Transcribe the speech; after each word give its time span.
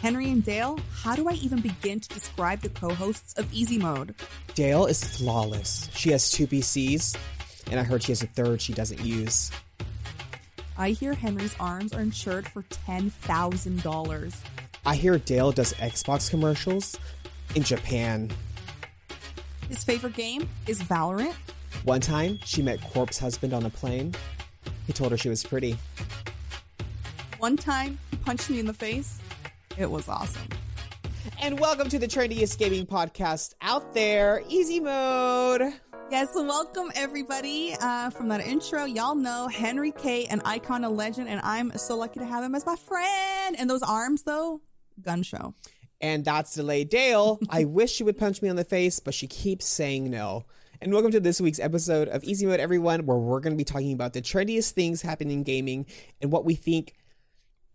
Henry 0.00 0.30
and 0.30 0.42
Dale, 0.42 0.78
how 0.94 1.14
do 1.14 1.28
I 1.28 1.32
even 1.34 1.60
begin 1.60 2.00
to 2.00 2.08
describe 2.08 2.62
the 2.62 2.70
co 2.70 2.94
hosts 2.94 3.34
of 3.34 3.52
Easy 3.52 3.76
Mode? 3.76 4.14
Dale 4.54 4.86
is 4.86 5.04
flawless. 5.04 5.90
She 5.94 6.10
has 6.12 6.30
two 6.30 6.46
PCs, 6.46 7.18
and 7.70 7.78
I 7.78 7.82
heard 7.82 8.02
she 8.02 8.12
has 8.12 8.22
a 8.22 8.26
third 8.26 8.62
she 8.62 8.72
doesn't 8.72 9.04
use. 9.04 9.50
I 10.78 10.90
hear 10.92 11.12
Henry's 11.12 11.54
arms 11.60 11.92
are 11.92 12.00
insured 12.00 12.48
for 12.48 12.62
$10,000. 12.62 14.36
I 14.86 14.96
hear 14.96 15.18
Dale 15.18 15.52
does 15.52 15.74
Xbox 15.74 16.30
commercials 16.30 16.98
in 17.54 17.62
Japan. 17.62 18.30
His 19.68 19.84
favorite 19.84 20.14
game 20.14 20.48
is 20.66 20.82
Valorant. 20.82 21.34
One 21.84 22.00
time, 22.00 22.38
she 22.46 22.62
met 22.62 22.80
Corpse 22.80 23.18
Husband 23.18 23.52
on 23.52 23.66
a 23.66 23.70
plane. 23.70 24.14
He 24.86 24.94
told 24.94 25.12
her 25.12 25.18
she 25.18 25.28
was 25.28 25.44
pretty. 25.44 25.76
One 27.38 27.58
time, 27.58 27.98
he 28.10 28.16
punched 28.16 28.48
me 28.48 28.60
in 28.60 28.66
the 28.66 28.72
face. 28.72 29.18
It 29.78 29.90
was 29.90 30.08
awesome. 30.08 30.48
And 31.40 31.58
welcome 31.58 31.88
to 31.88 31.98
the 31.98 32.08
trendiest 32.08 32.58
gaming 32.58 32.86
podcast 32.86 33.54
out 33.62 33.94
there, 33.94 34.42
Easy 34.48 34.80
Mode. 34.80 35.72
Yes, 36.10 36.28
welcome 36.34 36.90
everybody. 36.94 37.74
Uh, 37.80 38.10
from 38.10 38.28
that 38.28 38.40
intro, 38.40 38.84
y'all 38.84 39.14
know 39.14 39.48
Henry 39.48 39.92
K, 39.92 40.26
an 40.26 40.42
icon, 40.44 40.84
a 40.84 40.90
legend, 40.90 41.28
and 41.28 41.40
I'm 41.42 41.76
so 41.78 41.96
lucky 41.96 42.18
to 42.18 42.26
have 42.26 42.42
him 42.42 42.54
as 42.54 42.66
my 42.66 42.76
friend. 42.76 43.56
And 43.58 43.70
those 43.70 43.82
arms, 43.82 44.24
though, 44.24 44.60
gun 45.00 45.22
show. 45.22 45.54
And 46.00 46.24
that's 46.24 46.54
Delay 46.54 46.84
Dale. 46.84 47.38
I 47.48 47.64
wish 47.64 47.92
she 47.92 48.02
would 48.02 48.18
punch 48.18 48.42
me 48.42 48.48
on 48.48 48.56
the 48.56 48.64
face, 48.64 48.98
but 48.98 49.14
she 49.14 49.28
keeps 49.28 49.66
saying 49.66 50.10
no. 50.10 50.44
And 50.82 50.92
welcome 50.92 51.12
to 51.12 51.20
this 51.20 51.40
week's 51.40 51.60
episode 51.60 52.08
of 52.08 52.24
Easy 52.24 52.44
Mode, 52.44 52.58
everyone, 52.58 53.06
where 53.06 53.18
we're 53.18 53.40
going 53.40 53.52
to 53.52 53.58
be 53.58 53.64
talking 53.64 53.92
about 53.92 54.14
the 54.14 54.22
trendiest 54.22 54.72
things 54.72 55.02
happening 55.02 55.38
in 55.38 55.42
gaming 55.44 55.86
and 56.20 56.32
what 56.32 56.44
we 56.44 56.54
think 56.54 56.94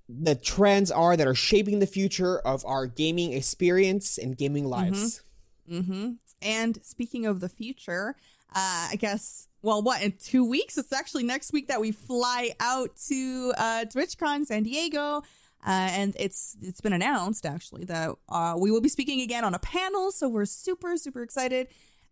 the 0.08 0.36
trends 0.36 0.91
are 0.91 1.18
that 1.18 1.27
are 1.27 1.36
shaping 1.36 1.80
the 1.80 1.88
future 1.88 2.40
of 2.40 2.64
our 2.66 2.86
gaming 2.86 3.34
experience 3.34 4.18
and 4.18 4.38
gaming 4.38 4.66
lives. 4.66 5.23
Mm-hmm. 5.70 5.94
mm-hmm. 5.94 6.11
And 6.42 6.80
speaking 6.84 7.25
of 7.25 7.39
the 7.39 7.50
future, 7.50 8.16
uh, 8.53 8.89
I 8.92 8.98
guess, 9.00 9.48
well, 9.64 9.81
what, 9.81 10.03
in 10.03 10.14
two 10.22 10.48
weeks? 10.48 10.78
It's 10.78 10.94
actually 10.94 11.23
next 11.23 11.53
week 11.53 11.70
that 11.70 11.81
we 11.81 11.92
fly 11.92 12.52
out 12.59 12.92
to 13.08 13.53
uh, 13.58 13.86
TwitchCon 13.86 14.45
San 14.45 14.64
Diego. 14.64 15.23
Uh, 15.66 15.89
and 15.92 16.16
it's 16.20 16.56
it's 16.61 16.80
been 16.80 16.94
announced 16.94 17.44
actually 17.44 17.86
that 17.86 18.11
uh, 18.30 18.56
we 18.56 18.70
will 18.70 18.81
be 18.81 18.89
speaking 18.89 19.22
again 19.22 19.44
on 19.44 19.56
a 19.56 19.59
panel, 19.59 20.11
so 20.11 20.30
we're 20.30 20.45
super 20.45 20.95
super 20.95 21.23
excited. 21.23 21.67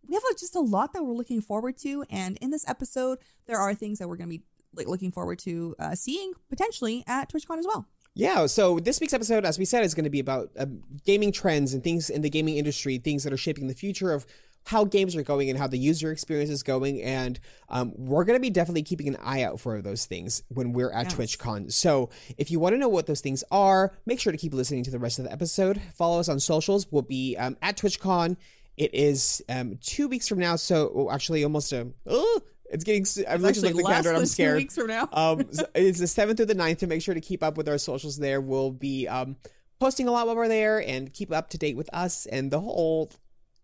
We 0.07 0.15
have 0.15 0.23
just 0.39 0.55
a 0.55 0.59
lot 0.59 0.93
that 0.93 1.03
we're 1.03 1.13
looking 1.13 1.39
forward 1.39 1.77
to, 1.79 2.03
and 2.09 2.37
in 2.41 2.49
this 2.49 2.67
episode, 2.67 3.19
there 3.45 3.57
are 3.57 3.75
things 3.75 3.99
that 3.99 4.09
we're 4.09 4.17
going 4.17 4.29
to 4.29 4.37
be 4.37 4.43
like 4.75 4.87
looking 4.87 5.11
forward 5.11 5.39
to 5.39 5.75
uh, 5.79 5.95
seeing 5.95 6.33
potentially 6.49 7.03
at 7.07 7.31
TwitchCon 7.31 7.57
as 7.57 7.65
well. 7.65 7.87
Yeah, 8.15 8.45
so 8.45 8.79
this 8.79 8.99
week's 8.99 9.13
episode, 9.13 9.43
as 9.43 9.57
we 9.57 9.65
said, 9.65 9.83
is 9.83 9.95
going 9.95 10.03
to 10.03 10.09
be 10.09 10.19
about 10.19 10.51
uh, 10.57 10.67
gaming 11.03 11.31
trends 11.31 11.73
and 11.73 11.83
things 11.83 12.11
in 12.11 12.21
the 12.21 12.29
gaming 12.29 12.57
industry, 12.57 12.99
things 12.99 13.23
that 13.23 13.33
are 13.33 13.37
shaping 13.37 13.67
the 13.67 13.73
future 13.73 14.11
of 14.11 14.27
how 14.65 14.85
games 14.85 15.15
are 15.15 15.23
going 15.23 15.49
and 15.49 15.59
how 15.59 15.67
the 15.67 15.77
user 15.77 16.11
experience 16.11 16.49
is 16.49 16.63
going. 16.63 17.01
And 17.01 17.39
um, 17.69 17.91
we're 17.97 18.23
going 18.23 18.37
to 18.37 18.41
be 18.41 18.49
definitely 18.49 18.83
keeping 18.83 19.07
an 19.07 19.17
eye 19.21 19.43
out 19.43 19.59
for 19.59 19.81
those 19.81 20.05
things 20.05 20.43
when 20.49 20.73
we're 20.73 20.91
at 20.91 21.05
yes. 21.05 21.15
TwitchCon. 21.15 21.71
So 21.71 22.09
if 22.37 22.51
you 22.51 22.59
want 22.59 22.73
to 22.73 22.77
know 22.77 22.87
what 22.87 23.07
those 23.07 23.21
things 23.21 23.43
are, 23.51 23.93
make 24.05 24.19
sure 24.19 24.31
to 24.31 24.37
keep 24.37 24.53
listening 24.53 24.83
to 24.83 24.91
the 24.91 24.99
rest 24.99 25.19
of 25.19 25.25
the 25.25 25.31
episode. 25.31 25.81
Follow 25.93 26.19
us 26.19 26.29
on 26.29 26.39
socials. 26.39 26.87
We'll 26.91 27.01
be 27.01 27.35
um, 27.37 27.57
at 27.61 27.77
TwitchCon. 27.77 28.37
It 28.77 28.93
is 28.93 29.43
um, 29.49 29.77
two 29.81 30.07
weeks 30.07 30.27
from 30.27 30.39
now, 30.39 30.55
so 30.55 30.91
oh, 30.95 31.11
actually 31.11 31.43
almost 31.43 31.71
a. 31.73 31.89
Oh, 32.07 32.41
it's 32.73 32.83
getting. 32.83 33.05
I'm 33.29 33.41
looking 33.41 33.65
at 33.65 33.75
the 33.75 33.83
calendar. 33.83 34.13
I'm 34.13 34.25
scared. 34.25 34.57
weeks 34.57 34.75
from 34.75 34.87
now. 34.87 35.07
um, 35.13 35.45
so 35.51 35.65
it's 35.75 35.99
the 35.99 36.07
seventh 36.07 36.37
through 36.37 36.47
the 36.47 36.55
9th 36.55 36.79
to 36.79 36.87
make 36.87 37.01
sure 37.01 37.13
to 37.13 37.21
keep 37.21 37.43
up 37.43 37.55
with 37.55 37.69
our 37.69 37.77
socials. 37.77 38.17
There, 38.17 38.41
we'll 38.41 38.71
be 38.71 39.07
um, 39.07 39.37
posting 39.79 40.07
a 40.07 40.11
lot 40.11 40.25
while 40.25 40.35
we're 40.35 40.47
there 40.47 40.79
and 40.79 41.13
keep 41.13 41.31
up 41.31 41.49
to 41.51 41.57
date 41.57 41.77
with 41.77 41.89
us 41.93 42.25
and 42.25 42.51
the 42.51 42.59
whole 42.59 43.11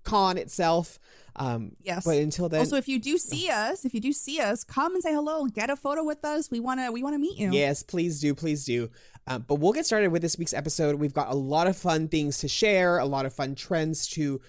con 0.03 0.37
itself. 0.37 0.99
Um, 1.35 1.71
yes. 1.81 2.05
But 2.05 2.17
until 2.17 2.49
then, 2.49 2.59
also 2.59 2.75
if 2.75 2.87
you 2.87 2.99
do 2.99 3.17
see 3.17 3.49
us, 3.49 3.85
if 3.85 3.93
you 3.93 3.99
do 3.99 4.13
see 4.13 4.39
us, 4.39 4.63
come 4.63 4.93
and 4.93 5.01
say 5.01 5.13
hello. 5.13 5.45
Get 5.45 5.69
a 5.69 5.75
photo 5.75 6.03
with 6.03 6.23
us. 6.23 6.51
We 6.51 6.59
wanna 6.59 6.91
we 6.91 7.01
wanna 7.01 7.19
meet 7.19 7.37
you. 7.37 7.51
Yes, 7.51 7.81
please 7.81 8.19
do, 8.19 8.35
please 8.35 8.65
do. 8.65 8.89
Um, 9.25 9.45
but 9.47 9.55
we'll 9.55 9.73
get 9.73 9.85
started 9.85 10.11
with 10.11 10.21
this 10.21 10.37
week's 10.37 10.53
episode. 10.53 10.95
We've 10.95 11.13
got 11.13 11.29
a 11.29 11.35
lot 11.35 11.67
of 11.67 11.77
fun 11.77 12.07
things 12.07 12.39
to 12.39 12.47
share, 12.47 12.97
a 12.99 13.05
lot 13.05 13.25
of 13.25 13.33
fun 13.33 13.55
trends 13.55 14.07
to 14.09 14.41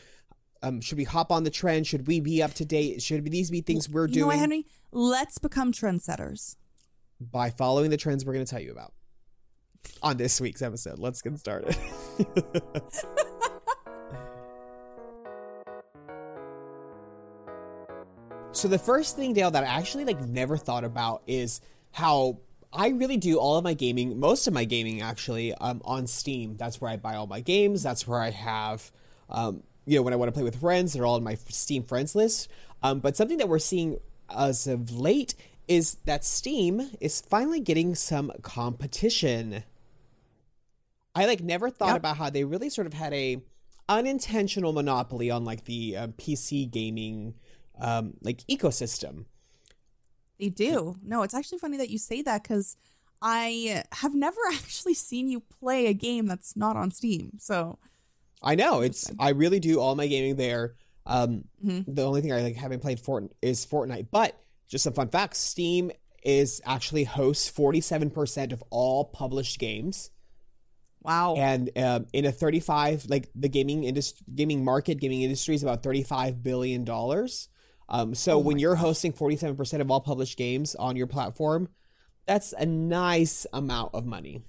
um, 0.62 0.80
should 0.80 0.98
we 0.98 1.04
hop 1.04 1.32
on 1.32 1.44
the 1.44 1.50
trend? 1.50 1.86
Should 1.86 2.06
we 2.06 2.20
be 2.20 2.42
up 2.42 2.54
to 2.54 2.64
date? 2.64 3.02
Should 3.02 3.24
these 3.30 3.50
be 3.50 3.60
things 3.60 3.88
we're 3.88 4.06
you 4.06 4.14
doing? 4.14 4.20
Know 4.20 4.26
what, 4.28 4.38
Henry? 4.38 4.66
Let's 4.92 5.38
become 5.38 5.72
trendsetters 5.72 6.56
by 7.20 7.50
following 7.50 7.90
the 7.90 7.96
trends 7.96 8.24
we're 8.24 8.32
going 8.34 8.44
to 8.44 8.50
tell 8.50 8.60
you 8.60 8.72
about 8.72 8.92
on 10.02 10.16
this 10.16 10.40
week's 10.40 10.62
episode. 10.62 10.98
Let's 10.98 11.22
get 11.22 11.38
started. 11.38 11.76
so 18.52 18.68
the 18.68 18.78
first 18.78 19.16
thing, 19.16 19.32
Dale, 19.32 19.50
that 19.50 19.64
I 19.64 19.68
actually 19.68 20.04
like 20.04 20.20
never 20.20 20.56
thought 20.56 20.84
about 20.84 21.22
is 21.26 21.60
how 21.92 22.38
I 22.72 22.88
really 22.88 23.16
do 23.16 23.38
all 23.38 23.56
of 23.56 23.64
my 23.64 23.74
gaming, 23.74 24.20
most 24.20 24.46
of 24.46 24.52
my 24.52 24.64
gaming 24.64 25.00
actually, 25.00 25.54
um, 25.54 25.80
on 25.84 26.06
Steam. 26.06 26.56
That's 26.56 26.80
where 26.80 26.90
I 26.90 26.96
buy 26.96 27.16
all 27.16 27.26
my 27.26 27.40
games. 27.40 27.82
That's 27.82 28.06
where 28.06 28.20
I 28.20 28.30
have 28.30 28.92
um, 29.30 29.62
you 29.90 29.96
know, 29.96 30.02
when 30.02 30.12
I 30.12 30.16
want 30.16 30.28
to 30.28 30.32
play 30.32 30.44
with 30.44 30.60
friends, 30.60 30.92
they're 30.92 31.04
all 31.04 31.16
in 31.16 31.24
my 31.24 31.34
Steam 31.48 31.82
friends 31.82 32.14
list. 32.14 32.48
Um, 32.80 33.00
but 33.00 33.16
something 33.16 33.38
that 33.38 33.48
we're 33.48 33.58
seeing 33.58 33.98
as 34.34 34.68
of 34.68 34.92
late 34.92 35.34
is 35.66 35.96
that 36.04 36.24
Steam 36.24 36.92
is 37.00 37.20
finally 37.20 37.58
getting 37.58 37.96
some 37.96 38.30
competition. 38.42 39.64
I 41.16 41.26
like 41.26 41.40
never 41.40 41.70
thought 41.70 41.88
yep. 41.88 41.96
about 41.96 42.18
how 42.18 42.30
they 42.30 42.44
really 42.44 42.70
sort 42.70 42.86
of 42.86 42.94
had 42.94 43.12
a 43.12 43.42
unintentional 43.88 44.72
monopoly 44.72 45.28
on 45.28 45.44
like 45.44 45.64
the 45.64 45.96
uh, 45.96 46.06
PC 46.06 46.70
gaming 46.70 47.34
um, 47.80 48.14
like 48.22 48.44
ecosystem. 48.48 49.24
They 50.38 50.50
do. 50.50 50.98
No, 51.02 51.24
it's 51.24 51.34
actually 51.34 51.58
funny 51.58 51.78
that 51.78 51.90
you 51.90 51.98
say 51.98 52.22
that 52.22 52.44
because 52.44 52.76
I 53.20 53.82
have 53.90 54.14
never 54.14 54.40
actually 54.52 54.94
seen 54.94 55.26
you 55.26 55.40
play 55.40 55.88
a 55.88 55.94
game 55.94 56.26
that's 56.26 56.56
not 56.56 56.76
on 56.76 56.92
Steam. 56.92 57.32
So 57.40 57.80
I 58.42 58.54
know 58.54 58.80
it's. 58.80 59.10
I 59.18 59.30
really 59.30 59.60
do 59.60 59.80
all 59.80 59.94
my 59.94 60.06
gaming 60.06 60.36
there. 60.36 60.74
Um, 61.06 61.44
mm-hmm. 61.64 61.92
The 61.92 62.04
only 62.04 62.20
thing 62.20 62.32
I 62.32 62.40
like 62.42 62.56
haven't 62.56 62.80
played 62.80 63.00
Fort 63.00 63.32
is 63.42 63.66
Fortnite, 63.66 64.08
but 64.10 64.38
just 64.68 64.84
some 64.84 64.92
fun 64.92 65.08
facts: 65.08 65.38
Steam 65.38 65.90
is 66.22 66.60
actually 66.64 67.04
hosts 67.04 67.48
forty 67.48 67.80
seven 67.80 68.10
percent 68.10 68.52
of 68.52 68.62
all 68.70 69.04
published 69.04 69.58
games. 69.58 70.10
Wow! 71.02 71.34
And 71.36 71.70
um, 71.76 72.06
in 72.12 72.24
a 72.24 72.32
thirty 72.32 72.60
five, 72.60 73.06
like 73.08 73.30
the 73.34 73.48
gaming 73.48 73.84
industry, 73.84 74.24
gaming 74.34 74.64
market, 74.64 75.00
gaming 75.00 75.22
industry 75.22 75.54
is 75.54 75.62
about 75.62 75.82
thirty 75.82 76.02
five 76.02 76.42
billion 76.42 76.84
dollars. 76.84 77.48
Um, 77.88 78.14
so 78.14 78.34
oh 78.34 78.38
when 78.38 78.58
you're 78.58 78.74
gosh. 78.74 78.82
hosting 78.82 79.12
forty 79.12 79.36
seven 79.36 79.56
percent 79.56 79.80
of 79.80 79.90
all 79.90 80.00
published 80.00 80.38
games 80.38 80.74
on 80.74 80.96
your 80.96 81.06
platform, 81.06 81.68
that's 82.26 82.52
a 82.52 82.66
nice 82.66 83.46
amount 83.52 83.94
of 83.94 84.06
money. 84.06 84.42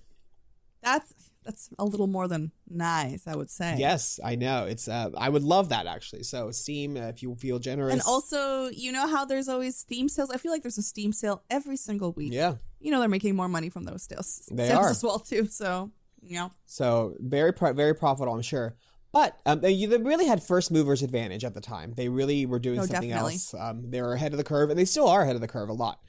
That's 0.84 1.13
that's 1.44 1.69
a 1.79 1.85
little 1.85 2.07
more 2.07 2.28
than 2.28 2.52
nice, 2.69 3.28
I 3.28 3.35
would 3.35 3.50
say. 3.50 3.75
Yes, 3.78 4.19
I 4.24 4.35
know. 4.35 4.66
It's 4.66 4.88
uh, 4.88 5.09
I 5.18 5.29
would 5.29 5.44
love 5.44 5.69
that 5.69 5.88
actually. 5.88 6.24
So 6.24 6.52
Steam, 6.52 6.97
uh, 6.97 7.02
if 7.07 7.24
you 7.24 7.35
feel 7.35 7.59
generous, 7.59 7.94
and 7.94 8.02
also 8.06 8.69
you 8.69 8.91
know 8.91 9.07
how 9.07 9.25
there's 9.25 9.47
always 9.47 9.78
Steam 9.78 10.07
sales. 10.07 10.30
I 10.30 10.38
feel 10.38 10.51
like 10.51 10.62
there's 10.62 10.78
a 10.78 10.84
Steam 10.84 11.12
sale 11.12 11.44
every 11.50 11.78
single 11.78 12.12
week. 12.13 12.34
Yeah, 12.34 12.56
you 12.80 12.91
know 12.91 13.00
they're 13.00 13.09
making 13.09 13.35
more 13.35 13.50
money 13.50 13.69
from 13.69 13.84
those 13.85 14.03
sales. 14.03 14.47
They 14.51 14.68
sales 14.68 14.85
are 14.85 14.90
as 14.90 15.03
well 15.03 15.19
too. 15.19 15.47
So 15.47 15.91
yeah. 16.22 16.50
So 16.66 17.16
very 17.19 17.53
pro- 17.53 17.74
very 17.74 17.96
profitable, 17.96 18.34
I'm 18.34 18.41
sure. 18.41 18.75
But 19.12 19.38
um, 19.46 19.59
they, 19.59 19.85
they, 19.85 19.97
really 19.97 20.25
had 20.25 20.41
first 20.41 20.72
movers 20.72 21.03
advantage 21.03 21.44
at 21.44 21.53
the 21.53 21.59
time. 21.59 21.94
They 21.97 22.07
really 22.07 22.46
were 22.46 22.59
doing 22.59 22.80
something 22.80 23.09
definitely. 23.09 23.34
else. 23.34 23.53
Um, 23.53 23.90
they 23.91 24.01
were 24.01 24.13
ahead 24.13 24.31
of 24.31 24.38
the 24.38 24.44
curve, 24.44 24.69
and 24.69 24.80
they 24.80 24.85
still 24.85 25.07
are 25.07 25.24
ahead 25.24 25.35
of 25.35 25.41
the 25.41 25.50
curve 25.50 25.68
a 25.68 25.74
lot. 25.74 26.00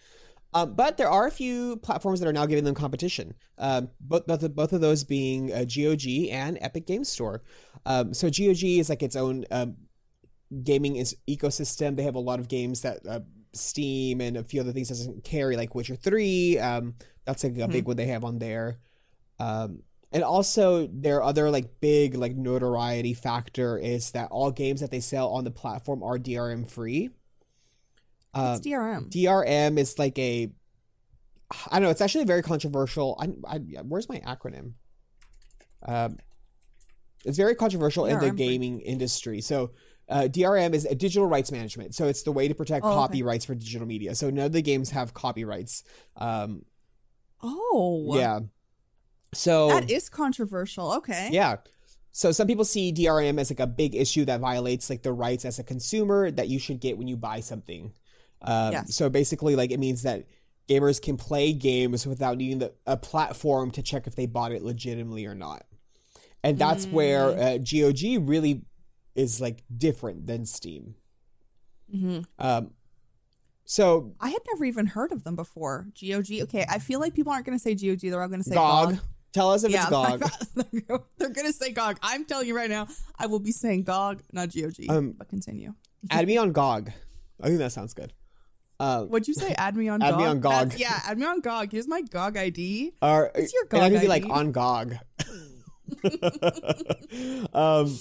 Um, 0.54 0.74
but 0.74 0.96
there 0.96 1.08
are 1.08 1.26
a 1.26 1.30
few 1.30 1.76
platforms 1.76 2.20
that 2.20 2.28
are 2.28 2.32
now 2.32 2.46
giving 2.46 2.64
them 2.64 2.74
competition. 2.74 3.34
Um, 3.58 3.88
both, 4.00 4.26
both, 4.26 4.54
both 4.54 4.72
of 4.72 4.80
those 4.80 5.02
being 5.02 5.52
uh, 5.52 5.64
GOG 5.64 6.28
and 6.30 6.58
Epic 6.60 6.86
Games 6.86 7.08
Store. 7.08 7.42
Um, 7.86 8.12
so 8.12 8.28
GOG 8.28 8.62
is 8.62 8.90
like 8.90 9.02
its 9.02 9.16
own 9.16 9.44
um, 9.50 9.76
gaming 10.62 10.96
is- 10.96 11.16
ecosystem. 11.28 11.96
They 11.96 12.02
have 12.02 12.16
a 12.16 12.20
lot 12.20 12.38
of 12.38 12.48
games 12.48 12.82
that 12.82 12.98
uh, 13.08 13.20
Steam 13.54 14.20
and 14.20 14.36
a 14.36 14.44
few 14.44 14.60
other 14.60 14.72
things 14.72 14.88
doesn't 14.88 15.24
carry, 15.24 15.56
like 15.56 15.74
Witcher 15.74 15.96
Three. 15.96 16.58
Um, 16.58 16.94
that's 17.24 17.44
like 17.44 17.54
a 17.54 17.56
mm-hmm. 17.56 17.72
big 17.72 17.86
one 17.86 17.96
they 17.96 18.06
have 18.06 18.24
on 18.24 18.38
there. 18.38 18.78
Um, 19.38 19.82
and 20.12 20.22
also 20.22 20.86
their 20.92 21.22
other 21.22 21.50
like 21.50 21.80
big 21.80 22.14
like 22.14 22.36
notoriety 22.36 23.14
factor 23.14 23.78
is 23.78 24.10
that 24.10 24.30
all 24.30 24.50
games 24.50 24.80
that 24.80 24.90
they 24.90 25.00
sell 25.00 25.30
on 25.30 25.44
the 25.44 25.50
platform 25.50 26.02
are 26.02 26.18
DRM 26.18 26.68
free. 26.68 27.10
Uh, 28.34 28.52
What's 28.56 28.66
DRM? 28.66 29.10
DRM 29.10 29.78
is 29.78 29.98
like 29.98 30.18
a, 30.18 30.50
I 31.70 31.78
don't 31.78 31.82
know. 31.82 31.90
It's 31.90 32.00
actually 32.00 32.24
very 32.24 32.42
controversial. 32.42 33.18
I, 33.20 33.56
I 33.56 33.58
where's 33.82 34.08
my 34.08 34.20
acronym? 34.20 34.72
Um, 35.86 36.16
it's 37.24 37.36
very 37.36 37.54
controversial 37.54 38.04
DRM 38.04 38.12
in 38.12 38.18
the 38.20 38.30
gaming 38.30 38.80
industry. 38.80 39.40
So. 39.40 39.72
Uh, 40.08 40.28
DRM 40.28 40.74
is 40.74 40.84
a 40.84 40.94
digital 40.94 41.26
rights 41.26 41.50
management, 41.52 41.94
so 41.94 42.06
it's 42.06 42.22
the 42.24 42.32
way 42.32 42.46
to 42.46 42.54
protect 42.54 42.84
oh, 42.84 42.92
copyrights 42.92 43.46
okay. 43.46 43.54
for 43.54 43.58
digital 43.58 43.86
media. 43.86 44.14
So 44.14 44.28
none 44.28 44.46
of 44.46 44.52
the 44.52 44.60
games 44.60 44.90
have 44.90 45.14
copyrights. 45.14 45.84
Um, 46.16 46.64
oh, 47.40 48.16
yeah. 48.16 48.40
So 49.32 49.68
that 49.68 49.90
is 49.90 50.08
controversial. 50.08 50.92
Okay. 50.94 51.30
Yeah. 51.32 51.56
So 52.12 52.30
some 52.30 52.46
people 52.46 52.66
see 52.66 52.92
DRM 52.92 53.40
as 53.40 53.50
like 53.50 53.60
a 53.60 53.66
big 53.66 53.94
issue 53.94 54.26
that 54.26 54.40
violates 54.40 54.90
like 54.90 55.02
the 55.02 55.12
rights 55.12 55.44
as 55.44 55.58
a 55.58 55.64
consumer 55.64 56.30
that 56.30 56.48
you 56.48 56.58
should 56.58 56.80
get 56.80 56.98
when 56.98 57.08
you 57.08 57.16
buy 57.16 57.40
something. 57.40 57.92
Um, 58.42 58.72
yes. 58.72 58.94
So 58.94 59.08
basically, 59.08 59.56
like 59.56 59.70
it 59.70 59.78
means 59.78 60.02
that 60.02 60.26
gamers 60.68 61.00
can 61.00 61.16
play 61.16 61.52
games 61.52 62.06
without 62.06 62.36
needing 62.36 62.58
the, 62.58 62.72
a 62.86 62.96
platform 62.96 63.70
to 63.72 63.82
check 63.82 64.06
if 64.06 64.14
they 64.14 64.26
bought 64.26 64.52
it 64.52 64.62
legitimately 64.62 65.26
or 65.26 65.34
not. 65.34 65.64
And 66.44 66.58
that's 66.58 66.86
mm. 66.86 66.92
where 66.92 67.28
uh, 67.30 67.58
GOG 67.58 68.28
really 68.28 68.62
is 69.14 69.40
like 69.40 69.62
different 69.74 70.26
than 70.26 70.44
Steam. 70.44 70.94
Mm-hmm. 71.94 72.20
Um, 72.38 72.70
so 73.64 74.14
I 74.20 74.30
had 74.30 74.40
never 74.52 74.64
even 74.64 74.86
heard 74.86 75.12
of 75.12 75.24
them 75.24 75.36
before. 75.36 75.86
GOG. 76.00 76.26
Okay, 76.42 76.66
I 76.68 76.78
feel 76.78 77.00
like 77.00 77.14
people 77.14 77.32
aren't 77.32 77.46
going 77.46 77.56
to 77.56 77.62
say 77.62 77.74
GOG. 77.74 78.00
They're 78.00 78.20
all 78.20 78.28
going 78.28 78.42
to 78.42 78.48
say 78.48 78.54
GOG. 78.54 78.90
GOG. 78.90 79.00
Tell 79.32 79.50
us 79.50 79.64
if 79.64 79.70
yeah, 79.70 79.86
it's 79.88 79.90
GOG. 80.88 81.04
They're 81.16 81.30
going 81.30 81.46
to 81.46 81.52
say 81.52 81.72
GOG. 81.72 81.98
I'm 82.02 82.24
telling 82.24 82.46
you 82.46 82.56
right 82.56 82.68
now, 82.68 82.88
I 83.18 83.26
will 83.26 83.38
be 83.38 83.52
saying 83.52 83.84
GOG, 83.84 84.22
not 84.32 84.52
GOG. 84.52 84.90
Um, 84.90 85.12
but 85.12 85.28
continue. 85.28 85.74
add 86.10 86.26
me 86.26 86.36
on 86.36 86.52
GOG. 86.52 86.92
I 87.40 87.46
think 87.46 87.58
that 87.58 87.72
sounds 87.72 87.94
good. 87.94 88.12
Uh, 88.82 89.04
What'd 89.04 89.28
you 89.28 89.34
say? 89.34 89.54
Add 89.56 89.76
me 89.76 89.88
on 89.88 90.02
add 90.02 90.10
GOG? 90.10 90.18
me 90.18 90.26
on 90.26 90.40
GOG. 90.40 90.52
That's, 90.70 90.80
yeah, 90.80 91.00
add 91.06 91.16
me 91.16 91.24
on 91.24 91.40
GOG. 91.40 91.70
Here's 91.70 91.86
my 91.86 92.02
GOG 92.02 92.36
ID. 92.36 92.92
Or, 93.00 93.30
What's 93.32 93.52
your 93.52 93.64
GOG 93.66 93.74
and 93.74 93.84
I 93.84 93.90
can 93.90 94.00
be 94.00 94.08
like 94.08 94.28
on 94.28 94.50
GOG. 94.50 94.96
um, 97.54 97.96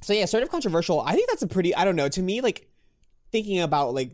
so 0.00 0.14
yeah, 0.14 0.24
sort 0.24 0.42
of 0.42 0.50
controversial. 0.50 1.02
I 1.02 1.12
think 1.12 1.28
that's 1.28 1.42
a 1.42 1.46
pretty. 1.46 1.74
I 1.74 1.84
don't 1.84 1.96
know. 1.96 2.08
To 2.08 2.22
me, 2.22 2.40
like 2.40 2.70
thinking 3.32 3.60
about 3.60 3.92
like 3.92 4.12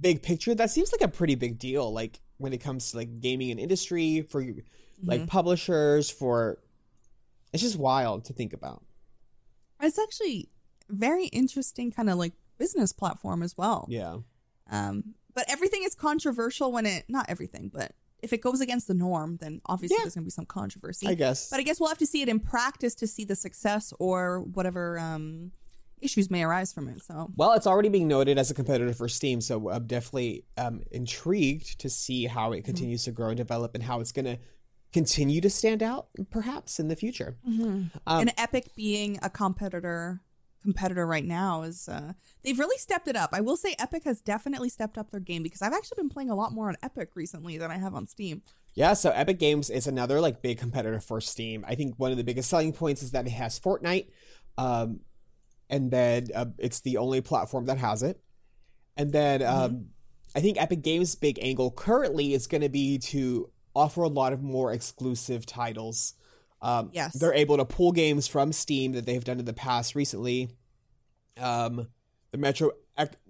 big 0.00 0.22
picture, 0.22 0.54
that 0.54 0.70
seems 0.70 0.92
like 0.92 1.02
a 1.02 1.08
pretty 1.08 1.34
big 1.34 1.58
deal. 1.58 1.92
Like 1.92 2.20
when 2.38 2.52
it 2.52 2.58
comes 2.58 2.92
to 2.92 2.98
like 2.98 3.18
gaming 3.20 3.50
and 3.50 3.58
industry 3.58 4.22
for 4.22 4.40
mm-hmm. 4.40 4.60
like 5.02 5.26
publishers 5.26 6.10
for. 6.10 6.60
It's 7.52 7.62
just 7.62 7.76
wild 7.76 8.26
to 8.26 8.32
think 8.32 8.52
about. 8.52 8.84
It's 9.80 9.98
actually 9.98 10.48
very 10.88 11.26
interesting, 11.26 11.90
kind 11.90 12.08
of 12.08 12.18
like 12.18 12.34
business 12.56 12.92
platform 12.92 13.42
as 13.42 13.56
well. 13.56 13.86
Yeah. 13.88 14.18
Um, 14.70 15.14
but 15.34 15.44
everything 15.48 15.82
is 15.84 15.94
controversial 15.94 16.72
when 16.72 16.86
it 16.86 17.04
not 17.08 17.26
everything, 17.28 17.70
but 17.72 17.92
if 18.22 18.32
it 18.32 18.40
goes 18.40 18.60
against 18.60 18.88
the 18.88 18.94
norm, 18.94 19.36
then 19.36 19.60
obviously 19.66 19.96
yeah. 19.96 20.04
there's 20.04 20.14
gonna 20.14 20.24
be 20.24 20.30
some 20.30 20.46
controversy. 20.46 21.06
I 21.06 21.14
guess. 21.14 21.50
But 21.50 21.60
I 21.60 21.62
guess 21.62 21.78
we'll 21.78 21.90
have 21.90 21.98
to 21.98 22.06
see 22.06 22.22
it 22.22 22.28
in 22.28 22.40
practice 22.40 22.94
to 22.96 23.06
see 23.06 23.24
the 23.24 23.36
success 23.36 23.92
or 23.98 24.40
whatever 24.40 24.98
um, 24.98 25.52
issues 26.00 26.30
may 26.30 26.42
arise 26.42 26.72
from 26.72 26.88
it. 26.88 27.02
So 27.02 27.30
well, 27.36 27.52
it's 27.52 27.66
already 27.66 27.90
being 27.90 28.08
noted 28.08 28.38
as 28.38 28.50
a 28.50 28.54
competitor 28.54 28.94
for 28.94 29.08
Steam, 29.08 29.40
so 29.40 29.68
I'm 29.70 29.86
definitely 29.86 30.44
um, 30.56 30.82
intrigued 30.90 31.80
to 31.80 31.90
see 31.90 32.24
how 32.24 32.52
it 32.52 32.58
mm-hmm. 32.58 32.66
continues 32.66 33.02
mm-hmm. 33.02 33.10
to 33.10 33.14
grow 33.14 33.28
and 33.28 33.36
develop, 33.36 33.74
and 33.74 33.84
how 33.84 34.00
it's 34.00 34.12
gonna 34.12 34.38
continue 34.92 35.40
to 35.40 35.50
stand 35.50 35.82
out, 35.82 36.06
perhaps 36.30 36.78
in 36.78 36.88
the 36.88 36.96
future. 36.96 37.36
Mm-hmm. 37.46 37.98
Um, 38.06 38.20
and 38.20 38.32
Epic 38.38 38.74
being 38.74 39.18
a 39.22 39.28
competitor 39.28 40.22
competitor 40.64 41.06
right 41.06 41.24
now 41.24 41.62
is 41.62 41.88
uh, 41.88 42.14
they've 42.42 42.58
really 42.58 42.78
stepped 42.78 43.06
it 43.06 43.14
up. 43.14 43.30
I 43.32 43.42
will 43.42 43.56
say 43.56 43.76
Epic 43.78 44.04
has 44.04 44.20
definitely 44.22 44.70
stepped 44.70 44.96
up 44.96 45.10
their 45.10 45.20
game 45.20 45.42
because 45.42 45.62
I've 45.62 45.74
actually 45.74 45.96
been 45.96 46.08
playing 46.08 46.30
a 46.30 46.34
lot 46.34 46.52
more 46.52 46.68
on 46.68 46.76
Epic 46.82 47.10
recently 47.14 47.58
than 47.58 47.70
I 47.70 47.76
have 47.76 47.94
on 47.94 48.06
Steam. 48.06 48.42
Yeah, 48.74 48.94
so 48.94 49.10
Epic 49.10 49.38
Games 49.38 49.70
is 49.70 49.86
another 49.86 50.20
like 50.20 50.42
big 50.42 50.58
competitor 50.58 50.98
for 51.00 51.20
Steam. 51.20 51.64
I 51.68 51.74
think 51.74 51.94
one 51.98 52.10
of 52.10 52.16
the 52.16 52.24
biggest 52.24 52.48
selling 52.48 52.72
points 52.72 53.02
is 53.02 53.12
that 53.12 53.26
it 53.26 53.30
has 53.30 53.60
Fortnite, 53.60 54.08
um, 54.58 55.00
and 55.70 55.90
then 55.90 56.28
uh, 56.34 56.46
it's 56.58 56.80
the 56.80 56.96
only 56.96 57.20
platform 57.20 57.66
that 57.66 57.78
has 57.78 58.02
it. 58.02 58.20
And 58.96 59.12
then 59.12 59.40
mm-hmm. 59.40 59.64
um, 59.64 59.86
I 60.34 60.40
think 60.40 60.60
Epic 60.60 60.82
Games' 60.82 61.14
big 61.14 61.38
angle 61.40 61.70
currently 61.70 62.32
is 62.32 62.46
going 62.46 62.62
to 62.62 62.68
be 62.68 62.98
to 62.98 63.50
offer 63.76 64.02
a 64.02 64.08
lot 64.08 64.32
of 64.32 64.42
more 64.42 64.72
exclusive 64.72 65.46
titles 65.46 66.14
um, 66.64 66.90
yes. 66.94 67.12
They're 67.12 67.34
able 67.34 67.58
to 67.58 67.66
pull 67.66 67.92
games 67.92 68.26
from 68.26 68.50
Steam 68.50 68.92
that 68.92 69.04
they've 69.04 69.22
done 69.22 69.38
in 69.38 69.44
the 69.44 69.52
past 69.52 69.94
recently. 69.94 70.48
Um, 71.38 71.88
the 72.32 72.38
Metro 72.38 72.70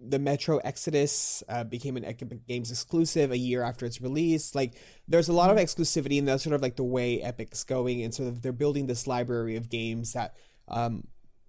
the 0.01 0.19
Metro 0.19 0.59
Exodus 0.59 1.43
uh, 1.49 1.65
became 1.65 1.97
an 1.97 2.05
Epic 2.05 2.47
Games 2.47 2.71
exclusive 2.71 3.33
a 3.33 3.37
year 3.37 3.63
after 3.63 3.87
its 3.87 4.01
release. 4.01 4.55
Like, 4.55 4.75
there's 5.09 5.29
a 5.29 5.33
lot 5.33 5.51
of 5.51 5.57
mm-hmm. 5.57 5.65
exclusivity, 5.65 6.19
and 6.19 6.29
that's 6.29 6.45
sort 6.45 6.55
of 6.55 6.63
like 6.63 6.77
the 6.77 6.85
way 6.85 7.21
Epic's 7.23 7.65
going, 7.65 8.03
and 8.03 8.15
sort 8.15 8.29
of 8.29 8.43
they're 8.43 8.53
building 8.53 8.87
this 8.87 9.07
library 9.07 9.57
of 9.57 9.69
games 9.69 10.13
that 10.13 10.37
um, 10.69 11.07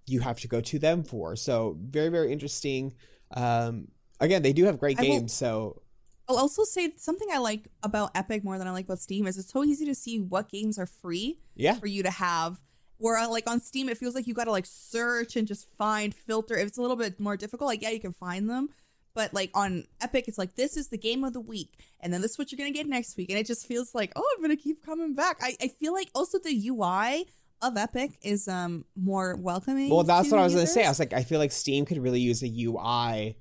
you 0.08 0.22
have 0.22 0.40
to 0.40 0.48
go 0.48 0.62
to 0.62 0.80
them 0.80 1.04
for. 1.04 1.36
So, 1.36 1.78
very 1.80 2.10
very 2.10 2.32
interesting. 2.32 2.94
Um, 3.32 3.90
again, 4.20 4.42
they 4.42 4.54
do 4.54 4.66
have 4.66 4.80
great 4.80 4.98
games. 4.98 5.34
so 5.34 5.82
I'll 6.28 6.38
also 6.38 6.64
say 6.64 6.94
something 6.98 7.28
I 7.32 7.38
like 7.38 7.68
about 7.84 8.12
Epic 8.16 8.44
more 8.44 8.58
than 8.58 8.68
I 8.68 8.72
like 8.72 8.86
about 8.86 9.00
Steam 9.00 9.28
is 9.28 9.38
it's 9.38 9.52
so 9.52 9.64
easy 9.64 9.86
to 9.86 9.96
see 9.96 10.20
what 10.20 10.50
games 10.50 10.80
are 10.80 10.86
free 10.86 11.40
yeah. 11.56 11.76
for 11.76 11.88
you 11.88 12.04
to 12.04 12.12
have. 12.12 12.62
Where 12.98 13.18
uh, 13.18 13.30
like 13.30 13.50
on 13.50 13.60
Steam, 13.60 13.90
it 13.90 13.98
feels 13.98 14.16
like 14.16 14.26
you 14.26 14.34
got 14.34 14.46
to 14.46 14.52
like 14.52 14.66
search 14.66 15.36
and 15.36 15.48
just 15.48 15.68
find 15.78 16.16
filter. 16.16 16.56
If 16.56 16.68
it's 16.68 16.78
a 16.78 16.82
little 16.82 16.96
bit 16.96 17.20
more 17.20 17.36
difficult, 17.36 17.68
like 17.68 17.82
yeah, 17.82 17.90
you 17.90 18.00
can 18.00 18.14
find 18.14 18.50
them. 18.50 18.70
But 19.14 19.34
like 19.34 19.52
on 19.54 19.86
Epic, 20.02 20.28
it's 20.28 20.38
like 20.38 20.56
this 20.56 20.78
is 20.78 20.88
the 20.88 20.98
game 20.98 21.24
of 21.24 21.34
the 21.34 21.42
week, 21.42 21.74
and 22.00 22.14
then 22.14 22.22
this 22.22 22.32
is 22.32 22.38
what 22.38 22.52
you're 22.52 22.58
gonna 22.58 22.72
get 22.72 22.88
next 22.88 23.18
week, 23.18 23.30
and 23.30 23.38
it 23.38 23.46
just 23.46 23.68
feels 23.68 23.94
like 23.94 24.14
oh, 24.16 24.36
I'm 24.36 24.42
gonna 24.42 24.56
keep 24.56 24.86
coming 24.86 25.14
back. 25.14 25.40
I, 25.42 25.56
I 25.62 25.68
feel 25.68 25.94
like 25.94 26.10
also 26.16 26.40
the 26.40 26.68
UI 26.70 27.26
of 27.62 27.78
Epic 27.78 28.18
is 28.22 28.48
um 28.48 28.86
more 28.96 29.36
welcoming. 29.36 29.90
Well, 29.90 30.04
that's 30.04 30.32
what 30.32 30.40
I 30.40 30.44
was 30.44 30.54
users. 30.54 30.70
gonna 30.70 30.74
say. 30.74 30.86
I 30.86 30.90
was 30.90 31.00
like, 31.00 31.14
I 31.14 31.24
feel 31.24 31.40
like 31.40 31.52
Steam 31.52 31.86
could 31.86 32.02
really 32.02 32.22
use 32.22 32.44
a 32.44 32.48
UI 32.48 33.38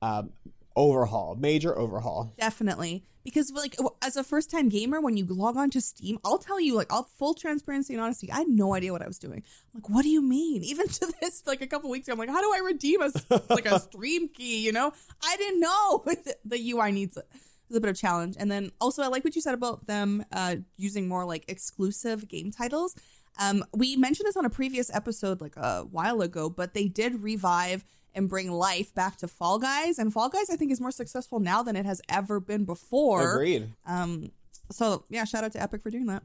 um, 0.00 0.30
overhaul, 0.76 1.36
major 1.36 1.76
overhaul. 1.76 2.34
Definitely. 2.38 3.04
Because 3.24 3.52
like 3.52 3.76
as 4.02 4.16
a 4.16 4.24
first 4.24 4.50
time 4.50 4.68
gamer, 4.68 5.00
when 5.00 5.16
you 5.16 5.24
log 5.26 5.56
on 5.56 5.70
to 5.70 5.80
Steam, 5.80 6.18
I'll 6.24 6.38
tell 6.38 6.60
you 6.60 6.74
like 6.74 6.92
I'll 6.92 7.04
full 7.04 7.34
transparency 7.34 7.94
and 7.94 8.02
honesty, 8.02 8.30
I 8.32 8.38
had 8.38 8.48
no 8.48 8.74
idea 8.74 8.92
what 8.92 9.02
I 9.02 9.06
was 9.06 9.18
doing. 9.18 9.44
I'm 9.74 9.80
like, 9.80 9.88
what 9.88 10.02
do 10.02 10.08
you 10.08 10.20
mean? 10.22 10.64
Even 10.64 10.88
to 10.88 11.12
this, 11.20 11.44
like 11.46 11.62
a 11.62 11.66
couple 11.66 11.88
weeks 11.90 12.08
ago, 12.08 12.14
I'm 12.14 12.18
like, 12.18 12.28
how 12.28 12.40
do 12.40 12.52
I 12.52 12.64
redeem 12.64 13.00
a 13.00 13.10
like 13.48 13.66
a 13.66 13.78
Steam 13.78 14.28
key? 14.28 14.64
You 14.64 14.72
know, 14.72 14.92
I 15.22 15.36
didn't 15.36 15.60
know 15.60 16.04
the 16.44 16.72
UI 16.72 16.92
needs 16.92 17.16
it. 17.16 17.26
It's 17.68 17.76
a 17.76 17.80
bit 17.80 17.90
of 17.90 17.96
challenge. 17.96 18.36
And 18.38 18.50
then 18.50 18.70
also, 18.80 19.02
I 19.02 19.06
like 19.06 19.24
what 19.24 19.34
you 19.34 19.40
said 19.40 19.54
about 19.54 19.86
them 19.86 20.24
uh, 20.32 20.56
using 20.76 21.08
more 21.08 21.24
like 21.24 21.44
exclusive 21.48 22.28
game 22.28 22.50
titles. 22.50 22.94
Um, 23.38 23.64
we 23.72 23.96
mentioned 23.96 24.26
this 24.26 24.36
on 24.36 24.44
a 24.44 24.50
previous 24.50 24.94
episode 24.94 25.40
like 25.40 25.56
a 25.56 25.82
while 25.90 26.20
ago, 26.20 26.50
but 26.50 26.74
they 26.74 26.88
did 26.88 27.22
revive 27.22 27.84
and 28.14 28.28
bring 28.28 28.50
life 28.50 28.94
back 28.94 29.16
to 29.16 29.28
Fall 29.28 29.58
Guys. 29.58 29.98
And 29.98 30.12
Fall 30.12 30.28
Guys, 30.28 30.50
I 30.50 30.56
think, 30.56 30.72
is 30.72 30.80
more 30.80 30.90
successful 30.90 31.40
now 31.40 31.62
than 31.62 31.76
it 31.76 31.86
has 31.86 32.00
ever 32.08 32.40
been 32.40 32.64
before. 32.64 33.34
Agreed. 33.34 33.72
Um, 33.86 34.32
so 34.70 35.04
yeah, 35.08 35.24
shout 35.24 35.44
out 35.44 35.52
to 35.52 35.62
Epic 35.62 35.82
for 35.82 35.90
doing 35.90 36.06
that. 36.06 36.22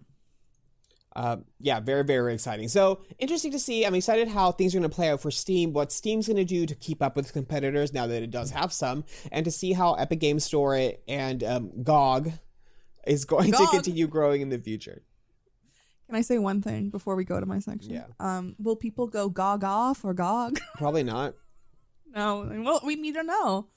Uh, 1.15 1.37
yeah, 1.59 1.79
very, 1.79 2.03
very 2.03 2.33
exciting. 2.33 2.67
So 2.67 3.01
interesting 3.17 3.51
to 3.53 3.59
see. 3.59 3.85
I'm 3.85 3.95
excited 3.95 4.27
how 4.27 4.51
things 4.51 4.75
are 4.75 4.79
going 4.79 4.89
to 4.89 4.95
play 4.95 5.09
out 5.09 5.19
for 5.19 5.31
Steam, 5.31 5.73
what 5.73 5.91
Steam's 5.91 6.27
going 6.27 6.37
to 6.37 6.45
do 6.45 6.67
to 6.67 6.75
keep 6.75 7.01
up 7.01 7.15
with 7.15 7.33
competitors 7.33 7.91
now 7.91 8.06
that 8.06 8.21
it 8.21 8.29
does 8.29 8.51
have 8.51 8.71
some, 8.71 9.03
and 9.31 9.44
to 9.45 9.49
see 9.49 9.73
how 9.73 9.95
Epic 9.95 10.19
Game 10.19 10.39
Store 10.39 10.94
and 11.07 11.44
um, 11.44 11.83
GOG 11.83 12.33
is 13.07 13.25
going 13.25 13.49
GOG. 13.49 13.59
to 13.59 13.67
continue 13.71 14.06
growing 14.06 14.41
in 14.41 14.49
the 14.49 14.59
future. 14.59 15.01
Can 16.06 16.15
I 16.15 16.21
say 16.21 16.37
one 16.37 16.61
thing 16.61 16.89
before 16.89 17.15
we 17.15 17.25
go 17.25 17.39
to 17.39 17.45
my 17.47 17.59
section? 17.59 17.94
Yeah. 17.94 18.06
Um, 18.19 18.56
will 18.59 18.75
people 18.75 19.07
go 19.07 19.27
GOG 19.27 19.63
off 19.63 20.06
or 20.06 20.13
GOG? 20.13 20.59
Probably 20.75 21.03
not. 21.03 21.33
No, 22.18 22.50
well, 22.66 22.81
we 22.83 22.95
need 22.95 23.14
to 23.14 23.21
know. 23.21 23.68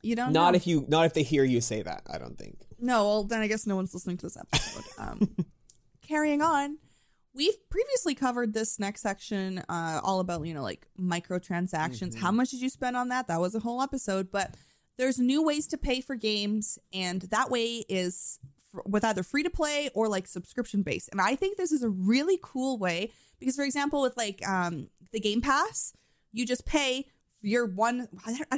You 0.00 0.14
don't. 0.14 0.32
Not 0.32 0.52
know. 0.52 0.56
if 0.56 0.66
you, 0.68 0.84
not 0.86 1.06
if 1.06 1.14
they 1.14 1.24
hear 1.24 1.42
you 1.42 1.60
say 1.60 1.82
that. 1.82 2.02
I 2.08 2.16
don't 2.16 2.38
think. 2.38 2.56
No, 2.78 3.02
well 3.02 3.24
then 3.24 3.40
I 3.40 3.48
guess 3.48 3.66
no 3.66 3.74
one's 3.74 3.92
listening 3.92 4.16
to 4.18 4.26
this 4.26 4.36
episode. 4.36 4.84
Um, 4.98 5.36
carrying 6.02 6.42
on, 6.42 6.78
we've 7.32 7.56
previously 7.70 8.14
covered 8.14 8.52
this 8.52 8.80
next 8.80 9.00
section, 9.00 9.58
uh, 9.68 10.00
all 10.02 10.20
about 10.20 10.46
you 10.46 10.54
know 10.54 10.62
like 10.62 10.86
microtransactions. 11.00 12.10
Mm-hmm. 12.10 12.20
How 12.20 12.30
much 12.30 12.50
did 12.50 12.60
you 12.60 12.68
spend 12.68 12.96
on 12.96 13.08
that? 13.08 13.26
That 13.26 13.40
was 13.40 13.56
a 13.56 13.60
whole 13.60 13.82
episode, 13.82 14.30
but 14.30 14.56
there's 14.96 15.18
new 15.18 15.42
ways 15.42 15.66
to 15.68 15.78
pay 15.78 16.00
for 16.00 16.14
games, 16.14 16.78
and 16.92 17.22
that 17.22 17.50
way 17.50 17.84
is 17.88 18.38
with 18.86 19.04
either 19.04 19.24
free 19.24 19.42
to 19.42 19.50
play 19.50 19.90
or 19.94 20.08
like 20.08 20.28
subscription 20.28 20.82
based. 20.82 21.08
And 21.10 21.20
I 21.20 21.34
think 21.34 21.56
this 21.56 21.72
is 21.72 21.82
a 21.82 21.88
really 21.88 22.38
cool 22.40 22.78
way 22.78 23.10
because, 23.40 23.56
for 23.56 23.64
example, 23.64 24.02
with 24.02 24.16
like 24.16 24.46
um, 24.46 24.90
the 25.12 25.20
Game 25.20 25.40
Pass, 25.40 25.92
you 26.32 26.46
just 26.46 26.66
pay 26.66 27.06
your 27.40 27.66
one 27.66 28.08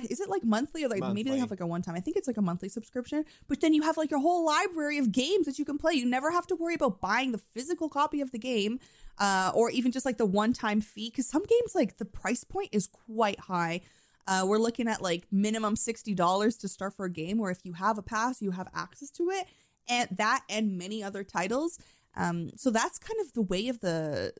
is 0.09 0.21
it 0.21 0.31
like 0.31 0.43
monthly 0.43 0.85
or 0.85 0.89
like 0.89 1.01
monthly. 1.01 1.15
maybe 1.17 1.31
they 1.31 1.39
have 1.39 1.51
like 1.51 1.61
a 1.61 1.67
one 1.67 1.83
time 1.83 1.95
i 1.95 2.01
think 2.01 2.17
it's 2.17 2.27
like 2.27 2.39
a 2.39 2.43
monthly 2.43 2.69
subscription 2.69 3.25
but 3.47 3.61
then 3.61 3.75
you 3.75 3.83
have 3.83 3.97
like 3.97 4.11
your 4.11 4.21
whole 4.21 4.47
library 4.47 4.97
of 4.99 5.13
games 5.13 5.47
that 5.47 5.59
you 5.59 5.65
can 5.65 5.79
play. 5.79 5.95
You 5.95 6.07
never 6.07 6.31
have 6.31 6.47
to 6.49 6.57
worry 6.57 6.75
about 6.75 7.01
buying 7.01 7.33
the 7.33 7.39
physical 7.39 7.89
copy 7.89 8.21
of 8.21 8.31
the 8.31 8.39
game 8.39 8.81
uh, 9.19 9.53
or 9.55 9.71
even 9.71 9.93
just 9.93 10.07
like 10.07 10.19
the 10.19 10.27
one 10.27 10.53
time 10.53 10.81
fee 10.81 11.11
because 11.11 11.29
some 11.29 11.45
games 11.45 11.75
like 11.75 11.99
the 11.99 12.05
price 12.05 12.45
point 12.45 12.71
is 12.73 12.87
quite 12.87 13.41
high. 13.41 13.81
Uh, 14.27 14.45
we're 14.47 14.59
looking 14.59 14.87
at 14.87 15.03
like 15.03 15.27
minimum 15.33 15.75
$60 15.75 16.61
to 16.61 16.69
start 16.69 16.95
for 16.95 17.05
a 17.07 17.11
game 17.11 17.39
where 17.39 17.51
if 17.51 17.65
you 17.65 17.73
have 17.73 17.99
a 17.99 18.03
pass 18.03 18.41
you 18.41 18.53
have 18.53 18.69
access 18.75 19.11
to 19.11 19.31
it 19.31 19.47
and 19.89 20.09
that 20.13 20.43
and 20.49 20.79
many 20.79 21.03
other 21.03 21.25
titles. 21.25 21.79
Um, 22.17 22.51
so 22.57 22.71
that's 22.71 22.99
kind 22.99 23.21
of 23.21 23.33
the 23.33 23.43
way 23.43 23.69
of 23.69 23.81
the 23.81 24.33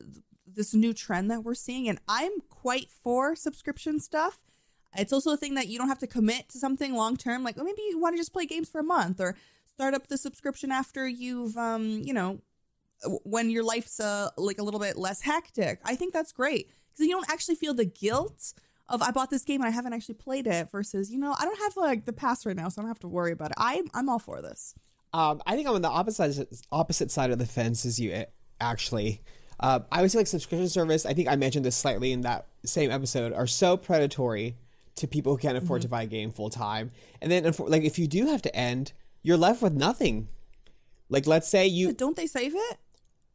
this 0.45 0.73
new 0.73 0.93
trend 0.93 1.29
that 1.31 1.43
we're 1.43 1.53
seeing 1.53 1.87
and 1.87 1.99
i'm 2.07 2.31
quite 2.49 2.89
for 2.89 3.35
subscription 3.35 3.99
stuff 3.99 4.43
it's 4.97 5.13
also 5.13 5.31
a 5.31 5.37
thing 5.37 5.55
that 5.55 5.67
you 5.67 5.77
don't 5.77 5.87
have 5.87 5.99
to 5.99 6.07
commit 6.07 6.49
to 6.49 6.57
something 6.57 6.93
long 6.95 7.15
term 7.15 7.43
like 7.43 7.55
well, 7.55 7.65
maybe 7.65 7.81
you 7.89 7.99
want 7.99 8.13
to 8.13 8.17
just 8.17 8.33
play 8.33 8.45
games 8.45 8.69
for 8.69 8.79
a 8.79 8.83
month 8.83 9.19
or 9.21 9.35
start 9.65 9.93
up 9.93 10.07
the 10.07 10.17
subscription 10.17 10.71
after 10.71 11.07
you've 11.07 11.57
um 11.57 12.01
you 12.03 12.13
know 12.13 12.41
when 13.23 13.49
your 13.49 13.63
life's 13.63 13.99
uh, 13.99 14.29
like 14.37 14.59
a 14.59 14.63
little 14.63 14.79
bit 14.79 14.97
less 14.97 15.21
hectic. 15.21 15.79
I 15.83 15.95
think 15.95 16.13
that's 16.13 16.31
great 16.31 16.69
because 16.91 17.07
you 17.07 17.13
don't 17.13 17.29
actually 17.29 17.55
feel 17.55 17.73
the 17.73 17.85
guilt 17.85 18.53
of 18.89 19.01
I 19.01 19.11
bought 19.11 19.29
this 19.29 19.43
game 19.43 19.61
and 19.61 19.67
I 19.67 19.71
haven't 19.71 19.93
actually 19.93 20.15
played 20.15 20.47
it 20.47 20.69
versus 20.71 21.11
you 21.11 21.17
know 21.17 21.35
I 21.37 21.45
don't 21.45 21.59
have 21.59 21.77
like 21.77 22.05
the 22.05 22.13
pass 22.13 22.45
right 22.45 22.55
now, 22.55 22.69
so 22.69 22.81
I 22.81 22.83
don't 22.83 22.89
have 22.89 22.99
to 22.99 23.07
worry 23.07 23.31
about 23.31 23.51
it. 23.51 23.57
I'm 23.57 23.87
I'm 23.93 24.09
all 24.09 24.19
for 24.19 24.41
this. 24.41 24.75
Um, 25.13 25.41
I 25.45 25.55
think 25.55 25.67
I'm 25.67 25.75
on 25.75 25.81
the 25.81 25.89
opposite 25.89 26.65
opposite 26.71 27.11
side 27.11 27.31
of 27.31 27.39
the 27.39 27.45
fence 27.45 27.85
as 27.85 27.99
you. 27.99 28.11
Eh, 28.11 28.25
actually, 28.59 29.21
uh, 29.61 29.79
I 29.91 30.01
would 30.01 30.11
say 30.11 30.17
like 30.17 30.27
subscription 30.27 30.67
service. 30.69 31.05
I 31.05 31.13
think 31.13 31.27
I 31.27 31.35
mentioned 31.35 31.65
this 31.65 31.75
slightly 31.75 32.11
in 32.11 32.21
that 32.21 32.47
same 32.65 32.91
episode. 32.91 33.31
Are 33.31 33.47
so 33.47 33.77
predatory 33.77 34.55
to 34.95 35.07
people 35.07 35.33
who 35.33 35.37
can't 35.37 35.57
afford 35.57 35.81
mm-hmm. 35.81 35.85
to 35.85 35.89
buy 35.89 36.03
a 36.03 36.07
game 36.07 36.31
full 36.31 36.49
time, 36.49 36.91
and 37.21 37.31
then 37.31 37.53
like 37.59 37.83
if 37.83 37.99
you 37.99 38.07
do 38.07 38.27
have 38.27 38.41
to 38.41 38.55
end, 38.55 38.93
you're 39.21 39.37
left 39.37 39.61
with 39.61 39.73
nothing. 39.73 40.27
Like 41.09 41.27
let's 41.27 41.47
say 41.47 41.67
you 41.67 41.87
but 41.87 41.97
don't 41.97 42.15
they 42.15 42.27
save 42.27 42.53
it? 42.55 42.77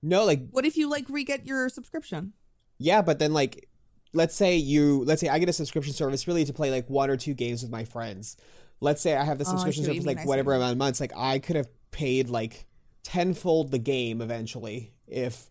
No, 0.03 0.25
like 0.25 0.51
what 0.51 0.65
if 0.65 0.77
you 0.77 0.91
like 0.91 1.07
re-get 1.09 1.47
your 1.47 1.69
subscription? 1.69 2.33
Yeah, 2.79 3.03
but 3.03 3.19
then 3.19 3.33
like 3.33 3.69
let's 4.13 4.35
say 4.35 4.57
you 4.57 5.05
let's 5.05 5.21
say 5.21 5.29
I 5.29 5.39
get 5.39 5.49
a 5.49 5.53
subscription 5.53 5.93
service 5.93 6.27
really 6.27 6.45
to 6.45 6.53
play 6.53 6.71
like 6.71 6.91
one 6.91 7.09
or 7.09 7.17
two 7.17 7.35
games 7.35 7.63
with 7.63 7.71
my 7.71 7.85
friends. 7.85 8.37
Let's 8.81 9.01
say 9.01 9.17
I 9.17 9.25
have 9.25 9.39
the 9.39 9.45
oh, 9.45 9.51
subscription 9.51 9.85
oh, 9.85 9.89
service 9.89 10.05
like 10.05 10.27
whatever 10.27 10.55
amount 10.55 10.73
of 10.73 10.79
months. 10.79 11.01
Like 11.01 11.13
I 11.17 11.39
could 11.39 11.57
have 11.57 11.69
paid 11.93 12.29
like 12.29 12.67
tenfold 13.05 13.71
the 13.71 13.79
game 13.79 14.21
eventually 14.21 14.93
if 15.07 15.49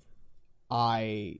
I 0.69 1.39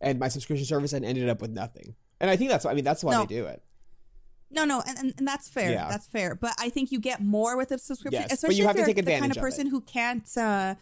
and 0.00 0.18
my 0.18 0.28
subscription 0.28 0.66
service 0.66 0.92
and 0.92 1.04
ended 1.04 1.28
up 1.28 1.40
with 1.40 1.50
nothing. 1.50 1.94
And 2.20 2.30
I 2.30 2.36
think 2.36 2.50
that's 2.50 2.66
I 2.66 2.74
mean 2.74 2.84
that's 2.84 3.04
why 3.04 3.12
no. 3.12 3.20
they 3.20 3.34
do 3.34 3.46
it. 3.46 3.62
No, 4.52 4.64
no, 4.64 4.82
and, 4.84 4.98
and, 4.98 5.14
and 5.18 5.28
that's 5.28 5.48
fair. 5.48 5.70
Yeah. 5.70 5.88
That's 5.88 6.08
fair. 6.08 6.34
But 6.34 6.54
I 6.58 6.70
think 6.70 6.90
you 6.90 6.98
get 6.98 7.22
more 7.22 7.56
with 7.56 7.70
a 7.70 7.78
subscription, 7.78 8.22
yes, 8.22 8.32
especially 8.32 8.56
you 8.56 8.68
if 8.68 8.76
advantage 8.76 9.04
the 9.04 9.18
kind 9.20 9.30
of 9.30 9.40
person 9.40 9.66
of 9.68 9.70
who 9.70 9.80
can't 9.80 10.28
uh, 10.36 10.74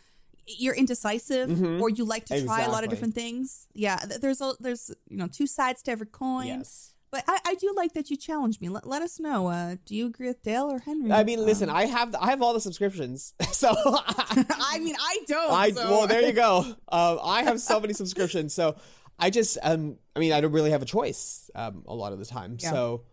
you're 0.46 0.74
indecisive 0.74 1.50
mm-hmm. 1.50 1.82
or 1.82 1.90
you 1.90 2.04
like 2.04 2.24
to 2.26 2.44
try 2.44 2.62
a 2.62 2.70
lot 2.70 2.84
of 2.84 2.90
different 2.90 3.14
things. 3.14 3.66
Yeah, 3.74 3.98
there's 4.20 4.40
a 4.40 4.54
there's 4.60 4.90
you 5.08 5.16
know 5.16 5.28
two 5.28 5.46
sides 5.46 5.82
to 5.82 5.90
every 5.90 6.06
coin. 6.06 6.46
Yes. 6.46 6.94
But 7.10 7.24
I, 7.26 7.38
I 7.46 7.54
do 7.54 7.72
like 7.74 7.94
that 7.94 8.10
you 8.10 8.16
challenge 8.16 8.60
me. 8.60 8.68
Let, 8.68 8.86
let 8.86 9.00
us 9.00 9.18
know. 9.18 9.46
Uh, 9.46 9.76
do 9.86 9.94
you 9.94 10.06
agree 10.06 10.28
with 10.28 10.42
Dale 10.42 10.70
or 10.70 10.78
Henry? 10.80 11.10
I 11.10 11.24
mean, 11.24 11.44
listen, 11.44 11.70
um, 11.70 11.76
I 11.76 11.86
have 11.86 12.14
I 12.14 12.30
have 12.30 12.42
all 12.42 12.52
the 12.52 12.60
subscriptions, 12.60 13.34
so 13.52 13.68
I 13.76 14.78
mean, 14.80 14.94
I 14.98 15.18
don't. 15.26 15.52
I 15.52 15.70
so. 15.70 15.90
well, 15.90 16.06
there 16.06 16.22
you 16.22 16.32
go. 16.32 16.64
Um, 16.88 17.18
I 17.22 17.44
have 17.44 17.60
so 17.60 17.80
many 17.80 17.94
subscriptions, 17.94 18.52
so 18.52 18.76
I 19.18 19.30
just 19.30 19.58
um, 19.62 19.96
I 20.14 20.20
mean, 20.20 20.32
I 20.32 20.40
don't 20.40 20.52
really 20.52 20.70
have 20.70 20.82
a 20.82 20.86
choice 20.86 21.50
um, 21.54 21.84
a 21.86 21.94
lot 21.94 22.12
of 22.12 22.18
the 22.18 22.26
time. 22.26 22.58
Yeah. 22.60 22.70
So, 22.70 23.04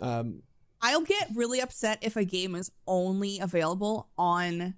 um, 0.00 0.42
I'll 0.82 1.02
get 1.02 1.28
really 1.34 1.60
upset 1.60 1.98
if 2.02 2.16
a 2.16 2.24
game 2.24 2.54
is 2.54 2.70
only 2.86 3.38
available 3.38 4.08
on 4.18 4.74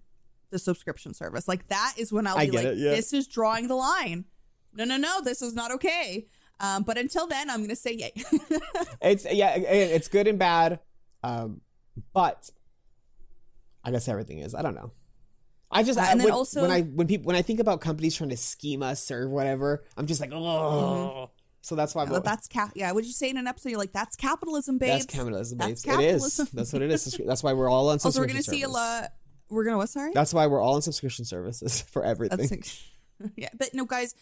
the 0.50 0.58
subscription 0.58 1.12
service. 1.12 1.48
Like 1.48 1.66
that 1.68 1.94
is 1.98 2.12
when 2.12 2.26
I'll 2.26 2.38
be 2.38 2.50
like, 2.50 2.66
it, 2.66 2.78
yeah. 2.78 2.90
this 2.90 3.12
is 3.12 3.26
drawing 3.26 3.68
the 3.68 3.74
line. 3.74 4.26
No, 4.72 4.84
no, 4.84 4.96
no, 4.96 5.20
this 5.22 5.42
is 5.42 5.54
not 5.54 5.72
okay. 5.72 6.26
Um, 6.60 6.82
but 6.82 6.98
until 6.98 7.26
then, 7.26 7.50
I'm 7.50 7.62
gonna 7.62 7.76
say 7.76 7.92
yay. 7.92 8.12
it's 9.02 9.26
yeah, 9.30 9.56
it's 9.56 10.08
good 10.08 10.28
and 10.28 10.38
bad, 10.38 10.80
um, 11.22 11.60
but 12.12 12.50
I 13.82 13.90
guess 13.90 14.08
everything 14.08 14.38
is. 14.38 14.54
I 14.54 14.62
don't 14.62 14.74
know. 14.74 14.92
I 15.70 15.82
just 15.82 15.98
uh, 15.98 16.02
and 16.02 16.10
I, 16.10 16.14
then 16.16 16.24
when, 16.24 16.32
also 16.32 16.62
when 16.62 16.70
I 16.70 16.82
when 16.82 17.06
people 17.06 17.26
when 17.26 17.36
I 17.36 17.42
think 17.42 17.60
about 17.60 17.80
companies 17.80 18.16
trying 18.16 18.30
to 18.30 18.36
scheme 18.36 18.82
us 18.82 19.10
or 19.10 19.28
whatever, 19.28 19.84
I'm 19.96 20.06
just 20.06 20.20
like, 20.20 20.30
oh. 20.32 20.36
Mm-hmm. 20.36 21.30
So 21.62 21.74
that's 21.74 21.94
why. 21.94 22.04
Yeah, 22.04 22.18
that's 22.18 22.46
cap. 22.46 22.72
Yeah, 22.74 22.92
would 22.92 23.06
you 23.06 23.12
say 23.12 23.30
in 23.30 23.38
an 23.38 23.46
episode 23.46 23.70
you're 23.70 23.78
like, 23.78 23.94
"That's 23.94 24.16
capitalism, 24.16 24.76
babe." 24.76 24.90
That's 24.90 25.06
capitalism, 25.06 25.56
babe. 25.56 25.70
It 25.70 26.00
is. 26.00 26.36
That's 26.52 26.74
what 26.74 26.82
it 26.82 26.90
is. 26.90 27.18
That's 27.26 27.42
why 27.42 27.54
we're 27.54 27.70
all 27.70 27.88
on. 27.88 27.98
Also, 28.04 28.20
we're 28.20 28.26
gonna 28.26 28.42
service. 28.42 28.60
see 28.60 28.62
a 28.64 28.68
lot 28.68 29.12
we're 29.48 29.64
gonna 29.64 29.76
what? 29.76 29.88
Sorry. 29.88 30.12
That's 30.12 30.34
why 30.34 30.46
we're 30.46 30.60
all 30.60 30.74
on 30.74 30.82
subscription 30.82 31.24
services 31.24 31.80
for 31.92 32.04
everything. 32.04 32.62
yeah, 33.36 33.50
but 33.56 33.70
no, 33.74 33.84
guys, 33.84 34.14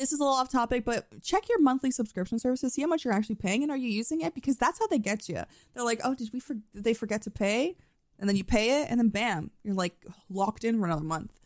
this 0.00 0.12
is 0.12 0.18
a 0.18 0.22
little 0.22 0.34
off 0.36 0.50
topic, 0.50 0.84
but 0.84 1.06
check 1.22 1.48
your 1.48 1.60
monthly 1.60 1.90
subscription 1.90 2.38
services. 2.38 2.72
See 2.72 2.80
how 2.80 2.88
much 2.88 3.04
you're 3.04 3.12
actually 3.12 3.34
paying, 3.36 3.62
and 3.62 3.70
are 3.70 3.76
you 3.76 3.90
using 3.90 4.22
it? 4.22 4.34
Because 4.34 4.56
that's 4.56 4.78
how 4.78 4.86
they 4.86 4.98
get 4.98 5.28
you. 5.28 5.44
They're 5.74 5.84
like, 5.84 6.00
oh, 6.02 6.14
did 6.14 6.30
we 6.32 6.40
for- 6.40 6.54
did 6.54 6.84
they 6.84 6.94
forget 6.94 7.22
to 7.22 7.30
pay? 7.30 7.76
And 8.18 8.28
then 8.28 8.36
you 8.36 8.42
pay 8.42 8.82
it, 8.82 8.88
and 8.90 8.98
then 8.98 9.10
bam, 9.10 9.50
you're 9.62 9.74
like 9.74 9.94
locked 10.30 10.64
in 10.64 10.78
for 10.78 10.86
another 10.86 11.04
month. 11.04 11.38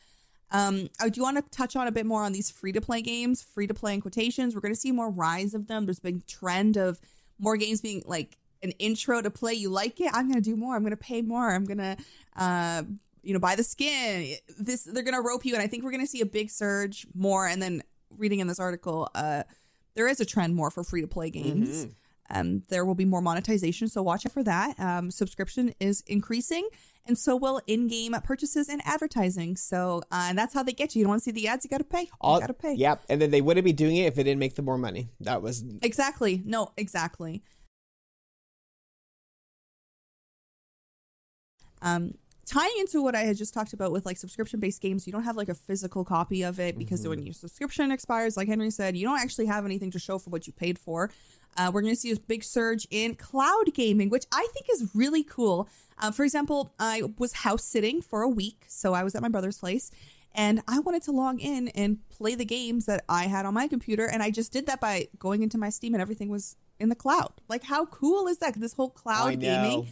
Um, 0.53 0.89
I 1.01 1.09
do 1.09 1.23
want 1.23 1.37
to 1.37 1.57
touch 1.57 1.75
on 1.75 1.89
a 1.89 1.93
bit 1.93 2.07
more 2.07 2.23
on 2.23 2.33
these 2.33 2.49
free 2.49 2.73
to 2.73 2.81
play 2.81 3.03
games, 3.03 3.43
free 3.43 3.67
to 3.67 3.75
play 3.75 3.93
in 3.93 4.01
quotations. 4.01 4.55
We're 4.55 4.61
going 4.61 4.75
to 4.75 4.81
see 4.81 4.93
more 4.93 5.11
rise 5.11 5.53
of 5.53 5.67
them. 5.67 5.85
There's 5.85 5.99
been 5.99 6.23
trend 6.29 6.77
of 6.77 7.01
more 7.41 7.57
games 7.57 7.81
being 7.81 8.05
like 8.07 8.39
an 8.63 8.71
intro 8.73 9.21
to 9.21 9.31
play. 9.31 9.55
You 9.55 9.69
like 9.69 10.01
it? 10.01 10.11
I'm 10.15 10.29
going 10.29 10.41
to 10.41 10.49
do 10.49 10.55
more. 10.55 10.77
I'm 10.77 10.83
going 10.83 10.93
to 10.93 10.97
pay 10.97 11.23
more. 11.23 11.51
I'm 11.51 11.65
going 11.65 11.79
to 11.79 11.97
uh, 12.37 12.85
you 13.25 13.33
know, 13.33 13.41
buy 13.41 13.57
the 13.57 13.65
skin. 13.65 14.37
This 14.59 14.85
they're 14.85 15.03
gonna 15.03 15.23
rope 15.23 15.45
you, 15.45 15.55
and 15.55 15.63
I 15.63 15.67
think 15.67 15.83
we're 15.83 15.91
gonna 15.91 16.07
see 16.07 16.21
a 16.21 16.27
big 16.27 16.51
surge 16.51 17.07
more. 17.15 17.47
And 17.47 17.61
then 17.61 17.83
reading 18.17 18.41
in 18.41 18.47
this 18.47 18.61
article, 18.61 19.09
uh, 19.15 19.45
there 19.95 20.09
is 20.09 20.21
a 20.21 20.25
trend 20.25 20.55
more 20.55 20.71
for 20.71 20.85
free 20.85 21.01
to 21.01 21.07
play 21.07 21.31
games. 21.31 21.87
Mm-hmm. 21.87 21.93
Um, 22.31 22.63
there 22.69 22.85
will 22.85 22.95
be 22.95 23.05
more 23.05 23.21
monetization, 23.21 23.89
so 23.89 24.03
watch 24.03 24.25
out 24.25 24.33
for 24.33 24.43
that. 24.43 24.79
Um, 24.81 25.11
subscription 25.11 25.75
is 25.79 26.03
increasing, 26.07 26.67
and 27.07 27.19
so 27.19 27.37
will 27.37 27.61
in-game 27.67 28.17
purchases 28.25 28.69
and 28.69 28.81
advertising. 28.87 29.57
So, 29.57 30.03
uh, 30.11 30.27
and 30.31 30.39
that's 30.39 30.55
how 30.55 30.63
they 30.63 30.73
get 30.73 30.95
you. 30.95 31.01
You 31.01 31.05
don't 31.05 31.11
want 31.11 31.23
to 31.23 31.25
see 31.25 31.33
the 31.33 31.49
ads; 31.49 31.65
you 31.65 31.71
got 31.71 31.79
to 31.79 31.85
pay. 31.85 32.03
You 32.03 32.41
got 32.41 32.47
to 32.47 32.55
pay. 32.55 32.75
Yep, 32.75 33.03
and 33.11 33.21
then 33.21 33.31
they 33.31 33.43
wouldn't 33.43 33.65
be 33.65 33.75
doing 33.75 33.97
it 33.97 34.07
if 34.07 34.15
they 34.15 34.23
didn't 34.23 34.41
make 34.41 34.55
the 34.55 34.63
more 34.63 34.79
money. 34.79 35.11
That 35.21 35.43
was 35.43 35.65
exactly 35.83 36.43
no, 36.45 36.73
exactly. 36.79 37.43
Um, 41.83 42.15
tying 42.47 42.73
into 42.79 43.03
what 43.03 43.15
I 43.15 43.23
had 43.23 43.37
just 43.37 43.55
talked 43.55 43.73
about 43.73 43.93
with 43.93 44.07
like 44.07 44.17
subscription 44.17 44.61
based 44.61 44.81
games, 44.81 45.07
you 45.07 45.13
don't 45.13 45.25
have 45.25 45.37
like 45.37 45.49
a 45.49 45.55
physical 45.55 46.05
copy 46.05 46.43
of 46.43 46.61
it 46.61 46.79
because 46.79 47.01
mm-hmm. 47.01 47.11
when 47.11 47.23
your 47.25 47.35
subscription 47.35 47.91
expires, 47.91 48.37
like 48.37 48.49
Henry 48.49 48.71
said, 48.71 48.97
you 48.97 49.07
don't 49.07 49.21
actually 49.21 49.47
have 49.47 49.65
anything 49.65 49.91
to 49.93 49.99
show 49.99 50.19
for 50.19 50.31
what 50.31 50.47
you 50.47 50.53
paid 50.53 50.79
for. 50.79 51.11
Uh, 51.57 51.71
we're 51.73 51.83
going 51.83 51.95
to 51.95 52.01
see 52.01 52.11
a 52.11 52.17
big 52.17 52.43
surge 52.43 52.87
in 52.91 53.15
cloud 53.15 53.73
gaming, 53.75 54.11
which 54.11 54.27
I 54.33 54.47
think 54.53 54.67
is 54.73 54.91
really 54.95 55.23
cool. 55.23 55.69
Uh, 55.99 56.11
for 56.11 56.25
example, 56.25 56.73
I 56.79 57.03
was 57.19 57.33
house 57.33 57.65
sitting 57.65 58.03
for 58.03 58.23
a 58.23 58.29
week, 58.29 58.65
so 58.67 58.95
I 58.95 59.05
was 59.05 59.15
at 59.15 59.23
my 59.23 59.29
brother's 59.29 59.59
place. 59.59 59.91
And 60.35 60.63
I 60.67 60.81
wanted 60.81 61.03
to 61.05 61.13
log 61.13 61.41
in 61.41 61.69
and 61.69 61.99
play 62.09 62.35
the 62.35 62.45
games 62.45 62.87
that 62.87 63.05
I 63.09 63.27
had 63.27 63.47
on 63.47 63.55
my 63.55 63.69
computer. 63.69 64.07
And 64.07 64.21
I 64.21 64.31
just 64.31 64.53
did 64.53 64.67
that 64.67 64.81
by 64.81 65.07
going 65.17 65.45
into 65.45 65.59
my 65.59 65.71
Steam 65.71 65.95
and 65.95 66.03
everything 66.03 66.29
was 66.29 66.57
in 66.81 66.89
the 66.89 66.97
cloud. 66.97 67.35
Like, 67.49 67.63
how 67.63 67.87
cool 67.87 68.27
is 68.27 68.39
that? 68.39 68.55
This 68.55 68.73
whole 68.73 68.91
cloud 68.91 69.39
gaming 69.39 69.87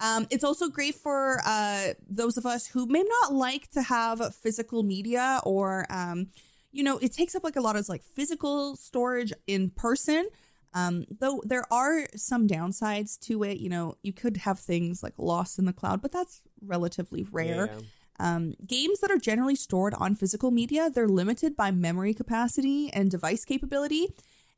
um, 0.00 0.26
it's 0.30 0.44
also 0.44 0.68
great 0.68 0.94
for 0.94 1.40
uh, 1.44 1.94
those 2.08 2.36
of 2.36 2.46
us 2.46 2.66
who 2.66 2.86
may 2.86 3.02
not 3.02 3.34
like 3.34 3.70
to 3.70 3.82
have 3.82 4.34
physical 4.34 4.82
media 4.82 5.40
or, 5.44 5.86
um, 5.90 6.28
you 6.70 6.82
know, 6.82 6.98
it 6.98 7.12
takes 7.12 7.34
up 7.34 7.42
like 7.42 7.56
a 7.56 7.60
lot 7.60 7.76
of 7.76 7.88
like 7.88 8.02
physical 8.02 8.76
storage 8.76 9.32
in 9.46 9.70
person. 9.70 10.28
Um, 10.74 11.06
though 11.18 11.42
there 11.44 11.64
are 11.72 12.06
some 12.14 12.46
downsides 12.46 13.18
to 13.20 13.42
it, 13.42 13.58
you 13.58 13.68
know, 13.68 13.96
you 14.02 14.12
could 14.12 14.36
have 14.38 14.58
things 14.58 15.02
like 15.02 15.14
lost 15.18 15.58
in 15.58 15.64
the 15.64 15.72
cloud, 15.72 16.02
but 16.02 16.12
that's 16.12 16.42
relatively 16.60 17.26
rare. 17.30 17.66
Yeah. 17.66 17.80
Um, 18.20 18.54
games 18.66 19.00
that 19.00 19.10
are 19.10 19.18
generally 19.18 19.54
stored 19.54 19.94
on 19.94 20.14
physical 20.14 20.50
media, 20.50 20.90
they're 20.90 21.08
limited 21.08 21.56
by 21.56 21.70
memory 21.70 22.14
capacity 22.14 22.90
and 22.92 23.10
device 23.10 23.44
capability, 23.44 24.08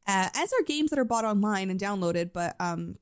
uh, 0.07 0.29
as 0.35 0.53
are 0.53 0.65
games 0.67 0.91
that 0.91 0.99
are 0.99 1.05
bought 1.05 1.25
online 1.25 1.71
and 1.71 1.79
downloaded, 1.79 2.33
but 2.33 2.57
um, 2.59 2.97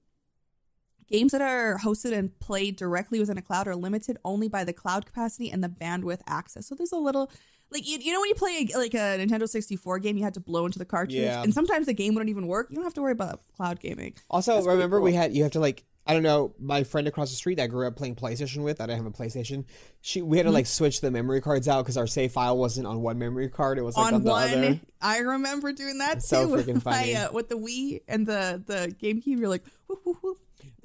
Games 1.11 1.33
that 1.33 1.41
are 1.41 1.79
hosted 1.79 2.13
and 2.13 2.39
played 2.39 2.77
directly 2.77 3.19
within 3.19 3.39
a 3.39 3.43
cloud 3.43 3.67
are 3.67 3.77
limited 3.77 4.19
only 4.25 4.49
by 4.49 4.65
the 4.65 4.73
cloud 4.73 5.07
capacity 5.07 5.51
and 5.51 5.65
the 5.65 5.69
bandwidth 5.69 6.21
access. 6.27 6.67
So 6.67 6.75
there's 6.75 6.93
a 6.93 6.99
little 6.99 7.31
like 7.71 7.87
you, 7.87 7.99
you 7.99 8.13
know 8.13 8.21
when 8.21 8.29
you 8.29 8.35
play 8.35 8.69
a, 8.73 8.79
like 8.79 8.95
a 8.95 9.19
Nintendo 9.19 9.49
64 9.49 9.99
game, 9.99 10.17
you 10.17 10.25
had 10.25 10.35
to 10.35 10.41
blow 10.41 10.65
into 10.65 10.79
the 10.79 10.85
cartridge, 10.85 11.19
yeah. 11.19 11.43
and 11.43 11.53
sometimes 11.53 11.87
the 11.87 11.95
game 11.95 12.15
wouldn't 12.15 12.31
even 12.31 12.47
work. 12.47 12.69
You 12.71 12.77
don't 12.77 12.85
have 12.85 12.95
to 12.95 13.03
worry 13.03 13.13
about 13.13 13.41
cloud 13.57 13.81
gaming. 13.81 14.15
Also, 14.31 14.55
That's 14.55 14.67
remember 14.67 14.99
cool. 14.99 15.05
we 15.05 15.13
had 15.13 15.35
you 15.35 15.43
have 15.43 15.53
to 15.53 15.61
like 15.61 15.85
I 16.07 16.15
don't 16.15 16.23
know 16.23 16.55
my 16.59 16.85
friend 16.85 17.07
across 17.07 17.29
the 17.29 17.37
street 17.37 17.57
that 17.57 17.65
I 17.65 17.67
grew 17.67 17.87
up 17.87 17.95
playing 17.95 18.17
PlayStation 18.17 18.65
with. 18.65 18.81
I 18.81 18.87
didn't 18.87 19.05
have 19.05 19.13
a 19.13 19.17
PlayStation. 19.17 19.67
She 20.01 20.23
we 20.23 20.39
had 20.39 20.45
to 20.45 20.49
mm-hmm. 20.49 20.55
like 20.55 20.67
switch 20.67 21.03
the 21.03 21.11
memory 21.11 21.43
cards 21.43 21.69
out 21.69 21.85
because 21.85 21.99
our 21.99 22.07
save 22.07 22.33
file 22.33 22.57
wasn't 22.57 22.87
on 22.87 23.03
one 23.03 23.19
memory 23.19 23.51
card. 23.51 23.77
It 23.77 23.83
was 23.83 23.97
like 23.97 24.07
on, 24.07 24.15
on 24.15 24.25
the 24.25 24.31
one, 24.31 24.49
other. 24.49 24.81
I 25.03 25.19
remember 25.19 25.73
doing 25.73 25.99
that 25.99 26.19
it's 26.19 26.31
too. 26.31 26.37
So 26.37 26.49
freaking 26.57 26.83
funny. 26.83 27.13
My, 27.13 27.25
uh, 27.25 27.33
with 27.33 27.51
the 27.51 27.59
Wii 27.59 28.01
and 28.09 28.27
the 28.27 28.63
the 28.65 28.95
GameCube, 29.03 29.39
you're 29.39 29.51
like, 29.51 29.65
whoop, 29.87 30.01
whoop, 30.05 30.17
whoop. 30.23 30.39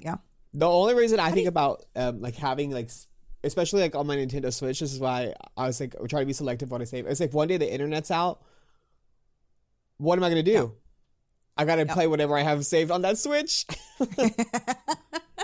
Yeah. 0.04 0.16
The 0.52 0.68
only 0.68 0.94
reason 0.94 1.18
I 1.18 1.32
think 1.32 1.48
about 1.48 1.84
um, 1.96 2.20
like 2.20 2.36
having 2.36 2.70
like 2.70 2.90
especially 3.42 3.82
like 3.82 3.94
on 3.94 4.06
my 4.06 4.16
Nintendo 4.16 4.52
Switch, 4.52 4.80
this 4.80 4.92
is 4.92 5.00
why 5.00 5.34
I 5.56 5.66
was 5.66 5.80
like 5.80 5.94
trying 6.08 6.22
to 6.22 6.26
be 6.26 6.32
selective 6.32 6.70
what 6.70 6.80
I 6.80 6.84
save. 6.84 7.06
It's 7.06 7.20
like 7.20 7.32
one 7.32 7.48
day 7.48 7.56
the 7.56 7.72
internet's 7.72 8.10
out. 8.10 8.42
What 9.98 10.18
am 10.18 10.24
I 10.24 10.28
gonna 10.28 10.42
do? 10.42 10.52
Yeah. 10.52 10.66
I 11.56 11.64
gotta 11.64 11.86
play 11.86 12.06
whatever 12.06 12.36
I 12.36 12.42
have 12.42 12.64
saved 12.66 12.90
on 12.90 13.02
that 13.02 13.18
Switch. 13.18 13.66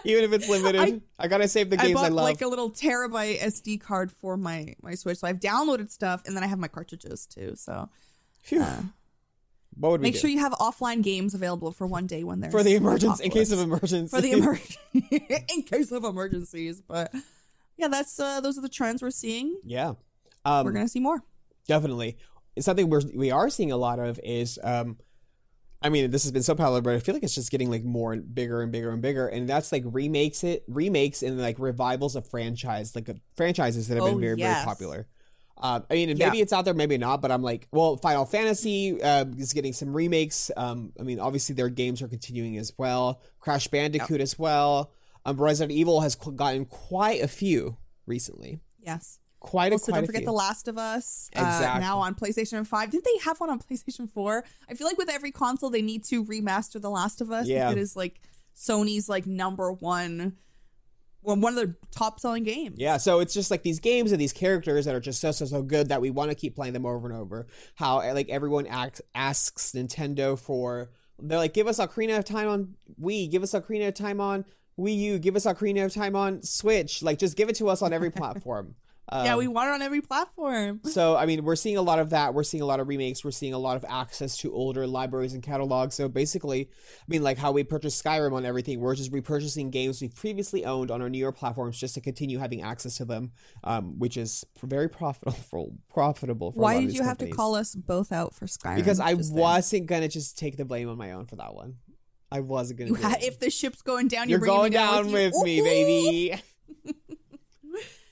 Even 0.04 0.24
if 0.24 0.32
it's 0.32 0.48
limited, 0.48 1.02
I, 1.18 1.24
I, 1.24 1.28
gotta 1.28 1.46
save 1.46 1.68
the 1.68 1.76
games 1.76 1.90
I, 1.90 1.94
bought, 1.94 2.04
I 2.04 2.08
love. 2.08 2.24
Like 2.24 2.40
a 2.40 2.48
little 2.48 2.70
terabyte 2.70 3.38
SD 3.38 3.80
card 3.80 4.10
for 4.10 4.36
my 4.36 4.74
my 4.82 4.94
Switch, 4.94 5.18
so 5.18 5.28
I've 5.28 5.40
downloaded 5.40 5.90
stuff, 5.90 6.22
and 6.26 6.34
then 6.34 6.42
I 6.42 6.46
have 6.46 6.58
my 6.58 6.68
cartridges 6.68 7.26
too. 7.26 7.52
So, 7.54 7.90
uh, 8.58 8.82
what 9.80 9.92
would 9.92 10.02
Make 10.02 10.16
sure 10.16 10.28
you 10.28 10.40
have 10.40 10.52
offline 10.52 11.02
games 11.02 11.32
available 11.32 11.72
for 11.72 11.86
one 11.86 12.06
day 12.06 12.22
when 12.22 12.40
there's 12.40 12.52
for 12.52 12.62
the 12.62 12.74
emergency, 12.74 13.24
in 13.24 13.30
case 13.30 13.50
of 13.50 13.60
emergency. 13.60 14.14
For 14.14 14.20
the 14.20 14.32
emergency, 14.32 14.78
in 15.56 15.62
case 15.62 15.90
of 15.90 16.04
emergencies. 16.04 16.82
But 16.82 17.12
yeah, 17.78 17.88
that's 17.88 18.20
uh, 18.20 18.42
those 18.42 18.58
are 18.58 18.60
the 18.60 18.68
trends 18.68 19.00
we're 19.00 19.10
seeing. 19.10 19.58
Yeah, 19.64 19.94
um, 20.44 20.66
we're 20.66 20.72
gonna 20.72 20.86
see 20.86 21.00
more. 21.00 21.22
Definitely, 21.66 22.18
something 22.58 22.90
we're 22.90 23.00
we 23.14 23.30
are 23.30 23.48
seeing 23.48 23.72
a 23.72 23.78
lot 23.78 23.98
of 23.98 24.20
is. 24.22 24.58
Um, 24.62 24.98
I 25.82 25.88
mean, 25.88 26.10
this 26.10 26.24
has 26.24 26.32
been 26.32 26.42
so 26.42 26.54
popular, 26.54 26.82
but 26.82 26.94
I 26.94 26.98
feel 26.98 27.14
like 27.14 27.24
it's 27.24 27.34
just 27.34 27.50
getting 27.50 27.70
like 27.70 27.82
more 27.82 28.12
and 28.12 28.34
bigger 28.34 28.60
and 28.60 28.70
bigger 28.70 28.90
and 28.90 29.00
bigger, 29.00 29.28
and 29.28 29.48
that's 29.48 29.72
like 29.72 29.82
remakes 29.86 30.44
it, 30.44 30.62
remakes 30.68 31.22
and 31.22 31.40
like 31.40 31.58
revivals 31.58 32.16
of 32.16 32.28
franchise, 32.28 32.94
like 32.94 33.08
franchises 33.34 33.88
that 33.88 33.94
have 33.94 34.04
oh, 34.04 34.10
been 34.10 34.20
very 34.20 34.38
yes. 34.38 34.56
very 34.56 34.66
popular. 34.66 35.08
Uh, 35.60 35.80
I 35.90 35.94
mean, 35.94 36.08
maybe 36.08 36.38
yeah. 36.38 36.42
it's 36.42 36.52
out 36.52 36.64
there, 36.64 36.74
maybe 36.74 36.96
not, 36.96 37.20
but 37.20 37.30
I'm 37.30 37.42
like, 37.42 37.68
well, 37.70 37.96
Final 37.98 38.24
Fantasy 38.24 39.00
uh, 39.02 39.26
is 39.36 39.52
getting 39.52 39.72
some 39.72 39.94
remakes. 39.94 40.50
Um, 40.56 40.92
I 40.98 41.02
mean, 41.02 41.20
obviously 41.20 41.54
their 41.54 41.68
games 41.68 42.00
are 42.02 42.08
continuing 42.08 42.56
as 42.56 42.72
well. 42.78 43.20
Crash 43.38 43.68
Bandicoot 43.68 44.10
yep. 44.10 44.20
as 44.20 44.38
well. 44.38 44.92
Um, 45.26 45.36
Resident 45.40 45.76
Evil 45.76 46.00
has 46.00 46.14
gotten 46.14 46.64
quite 46.64 47.22
a 47.22 47.28
few 47.28 47.76
recently. 48.06 48.60
Yes. 48.80 49.18
Quite 49.40 49.72
also, 49.72 49.92
a 49.92 49.92
quite 49.92 50.00
don't 50.00 50.06
forget 50.06 50.24
The 50.24 50.32
Last 50.32 50.68
of 50.68 50.78
Us. 50.78 51.30
Uh, 51.36 51.40
exactly. 51.40 51.66
Uh, 51.66 51.78
now 51.78 51.98
on 51.98 52.14
PlayStation 52.14 52.66
5. 52.66 52.90
Didn't 52.90 53.04
they 53.04 53.24
have 53.24 53.38
one 53.40 53.50
on 53.50 53.58
PlayStation 53.70 54.08
4? 54.08 54.44
I 54.68 54.74
feel 54.74 54.86
like 54.86 54.98
with 54.98 55.10
every 55.10 55.30
console, 55.30 55.70
they 55.70 55.82
need 55.82 56.04
to 56.04 56.24
remaster 56.24 56.80
The 56.80 56.90
Last 56.90 57.20
of 57.20 57.30
Us. 57.30 57.46
Yeah. 57.46 57.70
It 57.70 57.78
is 57.78 57.96
like 57.96 58.20
Sony's 58.56 59.08
like 59.08 59.26
number 59.26 59.72
one 59.72 60.36
one 61.22 61.44
of 61.44 61.54
the 61.56 61.74
top 61.90 62.20
selling 62.20 62.44
games. 62.44 62.76
Yeah, 62.78 62.96
so 62.96 63.20
it's 63.20 63.34
just 63.34 63.50
like 63.50 63.62
these 63.62 63.80
games 63.80 64.12
and 64.12 64.20
these 64.20 64.32
characters 64.32 64.84
that 64.86 64.94
are 64.94 65.00
just 65.00 65.20
so 65.20 65.32
so 65.32 65.44
so 65.44 65.62
good 65.62 65.88
that 65.88 66.00
we 66.00 66.10
want 66.10 66.30
to 66.30 66.34
keep 66.34 66.56
playing 66.56 66.72
them 66.72 66.86
over 66.86 67.08
and 67.08 67.16
over. 67.16 67.46
How 67.74 68.00
eh, 68.00 68.12
like 68.12 68.28
everyone 68.28 68.66
asks, 68.66 69.00
asks 69.14 69.72
Nintendo 69.72 70.38
for 70.38 70.90
they're 71.18 71.38
like 71.38 71.54
give 71.54 71.66
us 71.66 71.78
Ocarina 71.78 72.18
of 72.18 72.24
Time 72.24 72.48
on 72.48 72.74
Wii, 73.00 73.30
give 73.30 73.42
us 73.42 73.52
Ocarina 73.52 73.88
of 73.88 73.94
Time 73.94 74.20
on 74.20 74.44
Wii 74.78 74.96
U, 74.96 75.18
give 75.18 75.36
us 75.36 75.44
Ocarina 75.44 75.84
of 75.84 75.92
Time 75.92 76.16
on 76.16 76.42
Switch. 76.42 77.02
Like 77.02 77.18
just 77.18 77.36
give 77.36 77.48
it 77.48 77.56
to 77.56 77.68
us 77.68 77.82
on 77.82 77.92
every 77.92 78.10
platform. 78.10 78.74
Um, 79.12 79.24
yeah, 79.26 79.36
we 79.36 79.48
want 79.48 79.68
it 79.68 79.72
on 79.72 79.82
every 79.82 80.00
platform. 80.00 80.80
so, 80.84 81.16
I 81.16 81.26
mean, 81.26 81.44
we're 81.44 81.56
seeing 81.56 81.76
a 81.76 81.82
lot 81.82 81.98
of 81.98 82.10
that. 82.10 82.32
We're 82.32 82.44
seeing 82.44 82.62
a 82.62 82.66
lot 82.66 82.78
of 82.78 82.88
remakes. 82.88 83.24
We're 83.24 83.32
seeing 83.32 83.52
a 83.52 83.58
lot 83.58 83.76
of 83.76 83.84
access 83.88 84.36
to 84.38 84.52
older 84.52 84.86
libraries 84.86 85.34
and 85.34 85.42
catalogs. 85.42 85.96
So, 85.96 86.08
basically, 86.08 86.68
I 86.70 87.04
mean, 87.08 87.22
like 87.22 87.36
how 87.36 87.50
we 87.50 87.64
purchase 87.64 88.00
Skyrim 88.00 88.32
on 88.32 88.46
everything, 88.46 88.78
we're 88.78 88.94
just 88.94 89.10
repurchasing 89.10 89.70
games 89.70 90.00
we've 90.00 90.14
previously 90.14 90.64
owned 90.64 90.90
on 90.90 91.02
our 91.02 91.08
newer 91.08 91.32
platforms 91.32 91.78
just 91.78 91.94
to 91.94 92.00
continue 92.00 92.38
having 92.38 92.62
access 92.62 92.96
to 92.98 93.04
them, 93.04 93.32
um, 93.64 93.98
which 93.98 94.16
is 94.16 94.44
very 94.62 94.88
profitable. 94.88 95.76
Profitable. 95.88 96.52
For 96.52 96.60
Why 96.60 96.80
did 96.80 96.92
you 96.92 97.00
companies. 97.00 97.08
have 97.08 97.18
to 97.18 97.30
call 97.30 97.54
us 97.56 97.74
both 97.74 98.12
out 98.12 98.34
for 98.34 98.46
Skyrim? 98.46 98.76
Because 98.76 99.00
I 99.00 99.14
wasn't 99.14 99.86
gonna 99.86 100.08
just 100.08 100.38
take 100.38 100.56
the 100.56 100.64
blame 100.64 100.88
on 100.88 100.96
my 100.96 101.12
own 101.12 101.26
for 101.26 101.36
that 101.36 101.54
one. 101.54 101.76
I 102.30 102.40
wasn't 102.40 102.78
gonna. 102.78 102.96
Ha- 102.96 103.16
if 103.20 103.40
the 103.40 103.50
ship's 103.50 103.82
going 103.82 104.08
down, 104.08 104.28
you're, 104.28 104.38
you're 104.38 104.46
going 104.46 104.72
down, 104.72 105.04
down, 105.04 105.12
with, 105.12 105.32
with 105.34 105.44
me, 105.44 105.60
baby. 105.60 106.42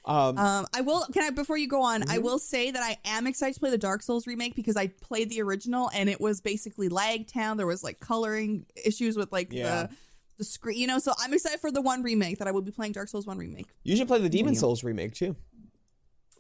Um, 0.09 0.39
um, 0.39 0.67
I 0.75 0.81
will. 0.81 1.05
Can 1.13 1.23
I 1.23 1.31
before 1.31 1.59
you 1.59 1.69
go 1.69 1.83
on? 1.83 2.01
Mm-hmm. 2.01 2.11
I 2.11 2.19
will 2.19 2.39
say 2.39 2.71
that 2.71 2.83
I 2.83 2.97
am 3.05 3.27
excited 3.27 3.55
to 3.55 3.61
play 3.61 3.71
the 3.71 3.79
Dark 3.79 4.03
Souls 4.03 4.27
remake 4.27 4.57
because 4.57 4.75
I 4.75 4.87
played 4.87 5.29
the 5.29 5.43
original 5.43 5.91
and 5.95 6.09
it 6.09 6.19
was 6.19 6.41
basically 6.41 6.89
lag 6.89 7.31
town. 7.31 7.59
There 7.59 7.67
was 7.67 7.85
like 7.85 8.01
coloring 8.01 8.65
issues 8.85 9.19
with 9.19 9.31
like 9.31 9.53
yeah. 9.53 9.83
the 9.83 9.91
the 10.39 10.45
screen, 10.45 10.79
you 10.79 10.87
know. 10.87 10.99
So 10.99 11.13
I'm 11.21 11.35
excited 11.35 11.61
for 11.61 11.71
the 11.71 11.83
one 11.83 12.03
remake 12.03 12.39
that 12.39 12.49
I 12.49 12.53
will 12.53 12.63
be 12.63 12.71
playing 12.71 12.93
Dark 12.93 13.09
Souls 13.09 13.27
one 13.27 13.37
remake. 13.37 13.67
You 13.85 13.97
should 13.97 14.09
play 14.09 14.19
the 14.19 14.31
Demon 14.31 14.55
Souls 14.55 14.83
remake 14.83 15.13
too. 15.13 15.37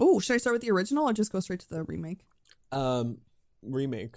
Oh, 0.00 0.18
should 0.18 0.34
I 0.34 0.38
start 0.38 0.54
with 0.54 0.62
the 0.62 0.70
original 0.70 1.06
or 1.06 1.12
just 1.12 1.30
go 1.30 1.40
straight 1.40 1.60
to 1.60 1.68
the 1.68 1.82
remake? 1.84 2.20
Um, 2.72 3.18
remake. 3.62 4.16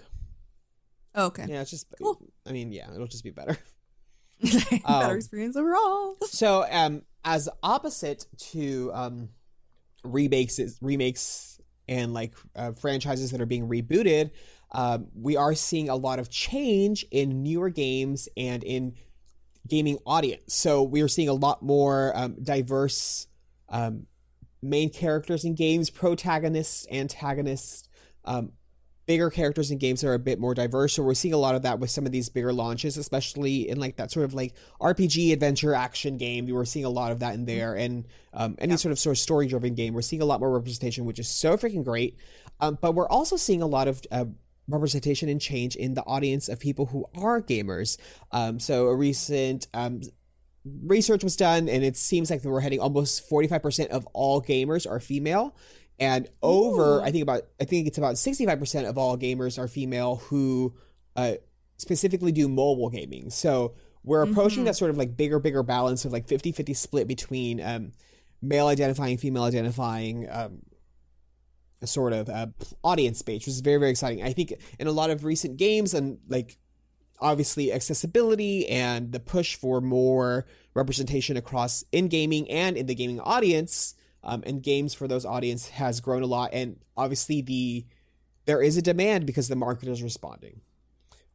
Oh, 1.14 1.26
okay. 1.26 1.46
Yeah, 1.50 1.62
it's 1.62 1.72
just. 1.72 1.88
Cool. 2.02 2.22
I 2.48 2.54
mean, 2.54 2.72
yeah, 2.72 2.94
it'll 2.94 3.08
just 3.08 3.26
be 3.26 3.32
better. 3.32 3.58
better 4.42 4.82
um, 4.86 5.18
experience 5.18 5.58
overall. 5.58 6.16
so, 6.24 6.66
um, 6.72 7.02
as 7.26 7.50
opposite 7.64 8.28
to 8.38 8.92
um 8.94 9.30
remakes 10.04 10.60
remakes 10.82 11.60
and 11.88 12.14
like 12.14 12.34
uh, 12.56 12.72
franchises 12.72 13.32
that 13.32 13.42
are 13.42 13.46
being 13.46 13.68
rebooted, 13.68 14.32
um, 14.72 15.08
we 15.14 15.36
are 15.36 15.54
seeing 15.54 15.90
a 15.90 15.96
lot 15.96 16.20
of 16.20 16.30
change 16.30 17.06
in 17.12 17.44
newer 17.44 17.70
games 17.70 18.30
and 18.38 18.64
in 18.64 18.94
gaming 19.68 19.98
audience. 20.06 20.54
So 20.54 20.84
we 20.84 21.02
are 21.02 21.08
seeing 21.08 21.30
a 21.30 21.34
lot 21.34 21.62
more 21.62 22.14
um, 22.16 22.36
diverse 22.42 23.28
um, 23.70 24.08
main 24.62 24.90
characters 24.90 25.44
in 25.44 25.56
games, 25.56 25.90
protagonists, 25.90 26.88
antagonists, 26.92 27.88
um, 28.26 28.54
bigger 29.12 29.30
characters 29.30 29.72
in 29.72 29.78
games 29.78 30.00
that 30.00 30.08
are 30.08 30.14
a 30.14 30.20
bit 30.20 30.40
more 30.40 30.54
diverse. 30.54 30.94
So 30.94 31.04
we're 31.04 31.16
seeing 31.16 31.34
a 31.34 31.38
lot 31.38 31.54
of 31.54 31.64
that 31.64 31.80
with 31.80 31.90
some 31.90 32.06
of 32.06 32.14
these 32.14 32.30
bigger 32.30 32.54
launches, 32.54 32.96
especially 32.96 33.68
in 33.68 33.78
like 33.78 33.98
that 33.98 34.10
sort 34.10 34.24
of 34.24 34.34
like 34.34 34.54
RPG 34.80 35.34
adventure 35.34 35.76
action 35.76 36.18
game. 36.18 36.46
We 36.46 36.54
were 36.54 36.64
seeing 36.64 36.86
a 36.86 36.90
lot 36.90 37.12
of 37.12 37.20
that 37.20 37.34
in 37.34 37.44
there, 37.44 37.76
and 37.76 38.06
um, 38.34 38.56
any 38.58 38.72
yeah. 38.72 38.78
sort 38.78 38.94
of 38.94 39.00
sort 39.00 39.18
of 39.18 39.20
story 39.20 39.48
driven 39.48 39.76
game. 39.76 39.94
We're 39.94 40.02
seeing 40.02 40.22
a 40.22 40.26
lot 40.26 40.40
more 40.40 40.50
representation, 40.50 41.04
which 41.04 41.20
is 41.20 41.28
so 41.28 41.58
freaking 41.58 41.84
great. 41.84 42.16
Um, 42.62 42.78
but 42.80 42.94
we're 42.94 43.10
also 43.10 43.36
seeing 43.36 43.62
a 43.62 43.68
lot 43.68 43.90
of 43.90 44.02
uh, 44.14 44.26
representation 44.70 45.28
and 45.28 45.42
change 45.42 45.76
in 45.76 45.94
the 45.94 46.04
audience 46.04 46.48
of 46.48 46.62
people 46.62 46.86
who 46.86 47.06
are 47.14 47.42
gamers. 47.42 47.98
Um, 48.32 48.62
so 48.62 48.88
a 48.88 48.96
recent 48.96 49.68
um, 49.74 50.04
research 50.64 51.22
was 51.22 51.36
done, 51.36 51.68
and 51.68 51.84
it 51.84 51.98
seems 51.98 52.32
like 52.32 52.46
we're 52.46 52.62
heading 52.62 52.80
almost 52.80 53.30
45% 53.30 53.88
of 53.88 54.08
all 54.14 54.42
gamers 54.42 54.90
are 54.90 55.02
female 55.02 55.54
and 56.02 56.28
over 56.42 56.98
Ooh. 56.98 57.02
i 57.04 57.12
think 57.12 57.22
about 57.22 57.44
i 57.62 57.64
think 57.64 57.88
it's 57.88 57.98
about 57.98 58.16
65% 58.16 58.90
of 58.90 58.98
all 58.98 59.18
gamers 59.18 59.58
are 59.58 59.70
female 59.70 60.18
who 60.18 60.74
uh, 61.16 61.34
specifically 61.78 62.34
do 62.34 62.50
mobile 62.50 62.90
gaming 62.90 63.30
so 63.30 63.76
we're 64.04 64.24
approaching 64.24 64.60
mm-hmm. 64.60 64.66
that 64.66 64.76
sort 64.76 64.90
of 64.90 64.98
like 64.98 65.16
bigger 65.16 65.40
bigger 65.40 65.64
balance 65.64 66.04
of 66.04 66.12
like 66.12 66.28
50-50 66.28 66.76
split 66.76 67.08
between 67.08 67.62
um, 67.62 67.92
male 68.42 68.68
identifying 68.68 69.18
female 69.18 69.44
identifying 69.44 70.28
um, 70.30 70.64
sort 71.84 72.14
of 72.14 72.30
uh, 72.30 72.48
audience 72.84 73.20
space 73.20 73.42
which 73.42 73.48
is 73.50 73.62
very 73.62 73.78
very 73.78 73.92
exciting 73.92 74.24
i 74.24 74.34
think 74.34 74.54
in 74.80 74.88
a 74.88 74.92
lot 74.92 75.10
of 75.10 75.24
recent 75.24 75.58
games 75.58 75.94
and 75.94 76.20
like 76.28 76.58
obviously 77.20 77.72
accessibility 77.72 78.68
and 78.68 79.12
the 79.12 79.20
push 79.20 79.56
for 79.56 79.80
more 79.80 80.46
representation 80.74 81.38
across 81.38 81.84
in 81.92 82.08
gaming 82.08 82.50
and 82.50 82.76
in 82.78 82.88
the 82.88 82.96
gaming 82.96 83.20
audience 83.20 83.94
um, 84.24 84.44
and 84.46 84.64
games 84.64 84.94
for 84.94 85.08
those 85.08 85.26
audience 85.26 85.70
has 85.70 86.00
grown 86.00 86.22
a 86.22 86.28
lot 86.28 86.50
and 86.54 86.78
obviously 86.98 87.42
the 87.42 87.86
there 88.46 88.62
is 88.62 88.78
a 88.78 88.82
demand 88.82 89.26
because 89.26 89.48
the 89.48 89.56
market 89.56 89.88
is 89.88 90.02
responding 90.02 90.62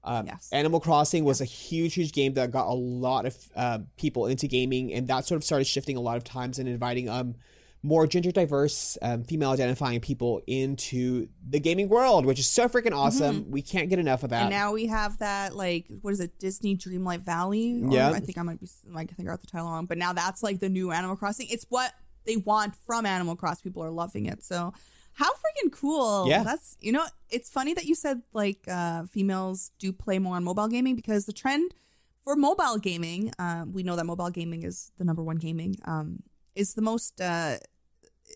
um, 0.06 0.26
yes. 0.26 0.48
Animal 0.52 0.78
Crossing 0.78 1.24
was 1.24 1.40
a 1.40 1.44
huge, 1.44 1.94
huge 1.94 2.12
game 2.12 2.34
that 2.34 2.52
got 2.52 2.68
a 2.68 2.72
lot 2.72 3.26
of 3.26 3.36
uh, 3.56 3.80
people 3.96 4.26
into 4.26 4.46
gaming, 4.46 4.92
and 4.92 5.08
that 5.08 5.26
sort 5.26 5.36
of 5.36 5.42
started 5.42 5.64
shifting 5.64 5.96
a 5.96 6.00
lot 6.00 6.16
of 6.16 6.22
times 6.22 6.60
and 6.60 6.68
inviting 6.68 7.08
um 7.08 7.34
more 7.82 8.06
gender 8.06 8.32
diverse, 8.32 8.98
um, 9.00 9.22
female 9.22 9.50
identifying 9.50 10.00
people 10.00 10.42
into 10.46 11.28
the 11.48 11.60
gaming 11.60 11.88
world, 11.88 12.26
which 12.26 12.38
is 12.38 12.46
so 12.46 12.68
freaking 12.68 12.92
awesome. 12.92 13.42
Mm-hmm. 13.42 13.50
We 13.50 13.62
can't 13.62 13.88
get 13.88 14.00
enough 14.00 14.24
of 14.24 14.30
that. 14.30 14.42
And 14.42 14.50
now 14.50 14.72
we 14.72 14.86
have 14.86 15.18
that 15.18 15.54
like 15.54 15.86
what 16.02 16.12
is 16.12 16.20
it, 16.20 16.38
Disney 16.38 16.76
Dreamlight 16.76 17.20
Valley? 17.20 17.80
yeah, 17.88 18.10
I 18.10 18.20
think 18.20 18.38
I 18.38 18.42
might 18.42 18.60
be 18.60 18.68
like 18.90 19.10
I 19.12 19.14
think 19.14 19.28
I 19.28 19.32
got 19.32 19.40
the 19.40 19.46
title 19.46 19.68
wrong, 19.68 19.86
but 19.86 19.98
now 19.98 20.12
that's 20.12 20.42
like 20.42 20.60
the 20.60 20.68
new 20.68 20.90
Animal 20.90 21.16
Crossing. 21.16 21.46
It's 21.48 21.66
what 21.68 21.92
they 22.26 22.36
want 22.36 22.76
from 22.76 23.06
Animal 23.06 23.36
Cross. 23.36 23.62
People 23.62 23.82
are 23.82 23.90
loving 23.90 24.26
it. 24.26 24.42
So 24.42 24.72
how 25.14 25.30
freaking 25.32 25.72
cool. 25.72 26.28
Yeah. 26.28 26.42
That's 26.42 26.76
you 26.80 26.92
know, 26.92 27.06
it's 27.30 27.48
funny 27.48 27.74
that 27.74 27.84
you 27.84 27.94
said 27.94 28.22
like 28.32 28.58
uh 28.68 29.04
females 29.04 29.72
do 29.78 29.92
play 29.92 30.18
more 30.18 30.36
on 30.36 30.44
mobile 30.44 30.68
gaming 30.68 30.94
because 30.94 31.26
the 31.26 31.32
trend 31.32 31.74
for 32.22 32.36
mobile 32.36 32.76
gaming, 32.78 33.32
uh, 33.38 33.64
we 33.70 33.84
know 33.84 33.94
that 33.94 34.04
mobile 34.04 34.30
gaming 34.30 34.64
is 34.64 34.90
the 34.98 35.04
number 35.04 35.22
one 35.22 35.36
gaming, 35.36 35.76
um, 35.84 36.24
is 36.54 36.74
the 36.74 36.82
most 36.82 37.20
uh 37.20 37.56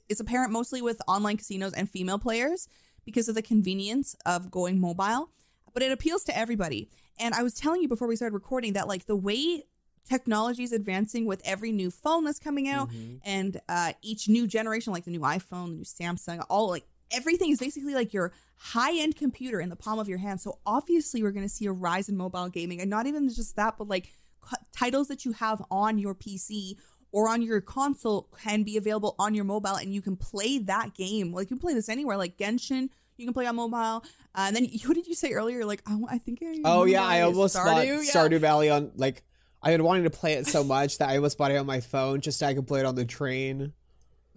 it's 0.08 0.20
apparent 0.20 0.52
mostly 0.52 0.80
with 0.80 1.00
online 1.08 1.36
casinos 1.36 1.72
and 1.72 1.90
female 1.90 2.18
players 2.18 2.68
because 3.04 3.28
of 3.28 3.34
the 3.34 3.42
convenience 3.42 4.14
of 4.24 4.50
going 4.50 4.80
mobile. 4.80 5.30
But 5.72 5.82
it 5.82 5.92
appeals 5.92 6.24
to 6.24 6.36
everybody. 6.36 6.90
And 7.18 7.34
I 7.34 7.42
was 7.42 7.54
telling 7.54 7.82
you 7.82 7.88
before 7.88 8.08
we 8.08 8.16
started 8.16 8.34
recording 8.34 8.72
that 8.72 8.88
like 8.88 9.06
the 9.06 9.16
way 9.16 9.64
technology 10.08 10.62
is 10.62 10.72
advancing 10.72 11.26
with 11.26 11.40
every 11.44 11.72
new 11.72 11.90
phone 11.90 12.24
that's 12.24 12.38
coming 12.38 12.68
out 12.68 12.90
mm-hmm. 12.90 13.16
and 13.24 13.60
uh, 13.68 13.92
each 14.02 14.28
new 14.28 14.46
generation 14.46 14.92
like 14.92 15.04
the 15.04 15.10
new 15.10 15.20
iphone 15.20 15.68
the 15.68 15.76
new 15.76 15.84
samsung 15.84 16.44
all 16.48 16.68
like 16.68 16.84
everything 17.12 17.50
is 17.50 17.58
basically 17.58 17.94
like 17.94 18.12
your 18.12 18.32
high-end 18.56 19.16
computer 19.16 19.60
in 19.60 19.68
the 19.68 19.76
palm 19.76 19.98
of 19.98 20.08
your 20.08 20.18
hand 20.18 20.40
so 20.40 20.58
obviously 20.66 21.22
we're 21.22 21.30
going 21.30 21.44
to 21.44 21.52
see 21.52 21.66
a 21.66 21.72
rise 21.72 22.08
in 22.08 22.16
mobile 22.16 22.48
gaming 22.48 22.80
and 22.80 22.90
not 22.90 23.06
even 23.06 23.28
just 23.28 23.56
that 23.56 23.76
but 23.78 23.88
like 23.88 24.12
c- 24.48 24.56
titles 24.76 25.08
that 25.08 25.24
you 25.24 25.32
have 25.32 25.62
on 25.70 25.98
your 25.98 26.14
pc 26.14 26.74
or 27.12 27.28
on 27.28 27.42
your 27.42 27.60
console 27.60 28.28
can 28.42 28.62
be 28.62 28.76
available 28.76 29.14
on 29.18 29.34
your 29.34 29.44
mobile 29.44 29.74
and 29.74 29.94
you 29.94 30.02
can 30.02 30.16
play 30.16 30.58
that 30.58 30.94
game 30.94 31.32
like 31.32 31.44
you 31.44 31.56
can 31.56 31.58
play 31.58 31.74
this 31.74 31.88
anywhere 31.88 32.16
like 32.16 32.36
genshin 32.36 32.88
you 33.20 33.26
can 33.26 33.34
play 33.34 33.46
on 33.46 33.56
mobile. 33.56 34.02
Uh, 34.34 34.46
and 34.46 34.56
then 34.56 34.68
what 34.86 34.94
did 34.94 35.06
you 35.06 35.14
say 35.14 35.32
earlier? 35.32 35.64
Like, 35.64 35.82
oh, 35.88 36.08
I 36.10 36.18
think 36.18 36.40
I. 36.42 36.60
Oh 36.64 36.84
yeah, 36.84 37.04
I 37.04 37.20
almost 37.20 37.54
Stardew, 37.54 37.64
bought 37.64 37.86
yeah. 37.86 38.12
Stardew 38.12 38.40
Valley 38.40 38.70
on 38.70 38.90
like 38.96 39.22
I 39.62 39.72
had 39.72 39.82
wanted 39.82 40.04
to 40.04 40.10
play 40.10 40.34
it 40.34 40.46
so 40.46 40.64
much 40.64 40.98
that 40.98 41.08
I 41.08 41.16
almost 41.16 41.36
bought 41.36 41.50
it 41.50 41.56
on 41.56 41.66
my 41.66 41.80
phone 41.80 42.20
just 42.20 42.38
so 42.38 42.46
I 42.46 42.54
could 42.54 42.66
play 42.66 42.80
it 42.80 42.86
on 42.86 42.94
the 42.94 43.04
train. 43.04 43.72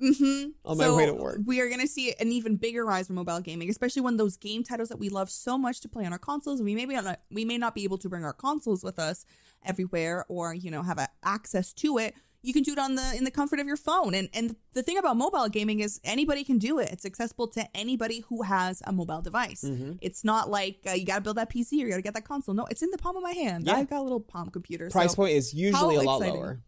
Mm-hmm. 0.02 0.50
On 0.66 0.78
my 0.78 0.86
so 0.86 0.98
way 0.98 1.06
to 1.06 1.14
work. 1.14 1.40
We 1.46 1.62
are 1.62 1.68
going 1.68 1.80
to 1.80 1.88
see 1.88 2.14
an 2.20 2.32
even 2.32 2.58
bigger 2.58 2.84
rise 2.84 3.08
for 3.08 3.14
mobile 3.14 3.40
gaming, 3.40 3.70
especially 3.70 4.02
when 4.02 4.18
those 4.18 4.36
game 4.36 4.64
titles 4.64 4.90
that 4.90 5.00
we 5.00 5.08
love 5.10 5.30
so 5.30 5.58
much 5.58 5.80
to 5.82 5.88
play 5.90 6.06
on 6.06 6.12
our 6.12 6.20
consoles. 6.20 6.62
We 6.62 6.76
may 6.76 6.86
be 6.86 6.96
not, 6.96 7.22
we 7.32 7.46
may 7.46 7.58
not 7.58 7.76
be 7.76 7.84
able 7.84 8.00
to 8.00 8.10
bring 8.10 8.26
our 8.26 8.34
consoles 8.34 8.84
with 8.84 9.00
us 9.00 9.26
everywhere, 9.66 10.26
or 10.28 10.54
you 10.54 10.72
know 10.72 10.82
have 10.82 11.08
access 11.24 11.72
to 11.74 12.00
it. 12.00 12.16
You 12.44 12.52
can 12.52 12.62
do 12.62 12.74
it 12.74 12.80
on 12.80 12.96
the 12.96 13.14
in 13.16 13.24
the 13.24 13.32
comfort 13.32 13.60
of 13.60 13.66
your 13.66 13.78
phone. 13.78 14.14
And 14.14 14.30
and 14.34 14.56
the 14.74 14.84
thing 14.84 14.98
about 14.98 15.18
mobile 15.18 15.48
gaming 15.48 15.80
is 15.80 16.00
anybody 16.04 16.44
can 16.44 16.60
do 16.60 16.78
it. 16.78 16.90
It's 16.92 17.06
accessible 17.06 17.48
to 17.50 17.66
anybody 17.76 18.20
who 18.28 18.44
has 18.44 18.84
a 18.86 18.92
mobile 18.92 19.22
device. 19.22 19.64
Mm-hmm. 19.64 19.94
It's 20.02 20.24
not 20.24 20.50
like 20.50 20.80
uh, 20.88 20.92
you 20.92 21.06
got 21.06 21.16
to 21.16 21.22
build 21.22 21.38
that 21.38 21.50
PC 21.50 21.74
or 21.74 21.86
you 21.86 21.90
got 21.90 21.96
to 21.96 22.02
get 22.02 22.14
that 22.14 22.28
console. 22.28 22.54
No, 22.54 22.66
it's 22.66 22.84
in 22.84 22.92
the 22.92 22.98
palm 22.98 23.16
of 23.16 23.24
my 23.24 23.32
hand. 23.32 23.66
Yeah. 23.66 23.76
I've 23.76 23.90
got 23.90 24.00
a 24.00 24.04
little 24.04 24.20
palm 24.20 24.50
computer. 24.50 24.90
Price 24.90 25.12
so 25.12 25.16
point 25.16 25.34
is 25.34 25.54
usually 25.54 25.96
a 25.96 26.02
lot 26.02 26.18
exciting. 26.18 26.40
lower. 26.40 26.60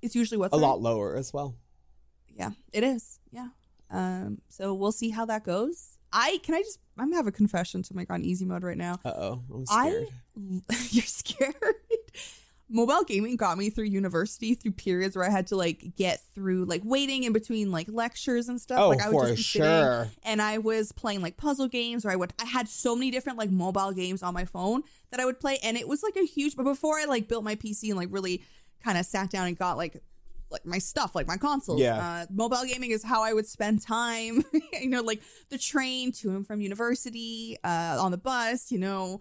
It's 0.00 0.14
usually 0.14 0.38
what's 0.38 0.54
a 0.54 0.56
lot 0.56 0.80
lower 0.80 1.16
as 1.16 1.32
well. 1.32 1.56
Yeah, 2.34 2.50
it 2.72 2.82
is. 2.82 3.20
Yeah. 3.30 3.48
Um, 3.90 4.40
so 4.48 4.74
we'll 4.74 4.92
see 4.92 5.10
how 5.10 5.26
that 5.26 5.44
goes. 5.44 5.98
I 6.12 6.38
can 6.42 6.54
I 6.54 6.62
just 6.62 6.78
I'm 6.96 7.06
gonna 7.06 7.16
have 7.16 7.26
a 7.26 7.32
confession 7.32 7.82
to 7.82 7.94
make 7.94 8.10
on 8.10 8.22
easy 8.22 8.44
mode 8.44 8.62
right 8.62 8.76
now. 8.76 9.00
Uh 9.04 9.12
oh, 9.16 9.42
I'm 9.52 9.66
scared. 9.66 10.08
I, 10.70 10.86
you're 10.90 11.04
scared 11.04 11.54
mobile 12.68 13.04
gaming 13.04 13.36
got 13.36 13.58
me 13.58 13.70
through 13.70 13.84
university 13.84 14.54
through 14.54 14.72
periods 14.72 15.16
where 15.16 15.24
I 15.24 15.30
had 15.30 15.46
to 15.48 15.56
like 15.56 15.94
get 15.96 16.20
through 16.34 16.64
like 16.64 16.82
waiting 16.84 17.24
in 17.24 17.32
between 17.32 17.70
like 17.70 17.88
lectures 17.88 18.48
and 18.48 18.60
stuff. 18.60 18.80
Oh, 18.80 18.88
like 18.88 19.02
I 19.02 19.10
would 19.10 19.28
just 19.28 19.36
be 19.36 19.42
sure. 19.42 20.04
Sitting, 20.04 20.18
and 20.24 20.42
I 20.42 20.58
was 20.58 20.92
playing 20.92 21.20
like 21.20 21.36
puzzle 21.36 21.68
games 21.68 22.04
or 22.04 22.10
I 22.10 22.16
would 22.16 22.32
I 22.40 22.46
had 22.46 22.68
so 22.68 22.94
many 22.94 23.10
different 23.10 23.38
like 23.38 23.50
mobile 23.50 23.92
games 23.92 24.22
on 24.22 24.34
my 24.34 24.44
phone 24.44 24.82
that 25.10 25.20
I 25.20 25.24
would 25.24 25.40
play 25.40 25.58
and 25.62 25.76
it 25.76 25.86
was 25.86 26.02
like 26.02 26.16
a 26.16 26.24
huge 26.24 26.56
but 26.56 26.64
before 26.64 26.98
I 26.98 27.04
like 27.04 27.28
built 27.28 27.44
my 27.44 27.54
PC 27.54 27.88
and 27.88 27.96
like 27.96 28.08
really 28.10 28.42
kind 28.82 28.98
of 28.98 29.06
sat 29.06 29.30
down 29.30 29.46
and 29.46 29.58
got 29.58 29.76
like 29.76 30.02
like 30.50 30.64
my 30.64 30.78
stuff, 30.78 31.14
like 31.14 31.26
my 31.26 31.36
consoles. 31.36 31.80
Yeah. 31.80 31.98
Uh, 31.98 32.26
mobile 32.30 32.64
gaming 32.66 32.92
is 32.92 33.02
how 33.02 33.22
I 33.22 33.32
would 33.32 33.46
spend 33.46 33.82
time. 33.82 34.44
you 34.72 34.88
know, 34.88 35.02
like 35.02 35.20
the 35.50 35.58
train 35.58 36.12
to 36.12 36.30
and 36.30 36.46
from 36.46 36.60
university, 36.60 37.58
uh, 37.64 37.98
on 38.00 38.10
the 38.10 38.18
bus. 38.18 38.70
You 38.70 38.78
know, 38.78 39.20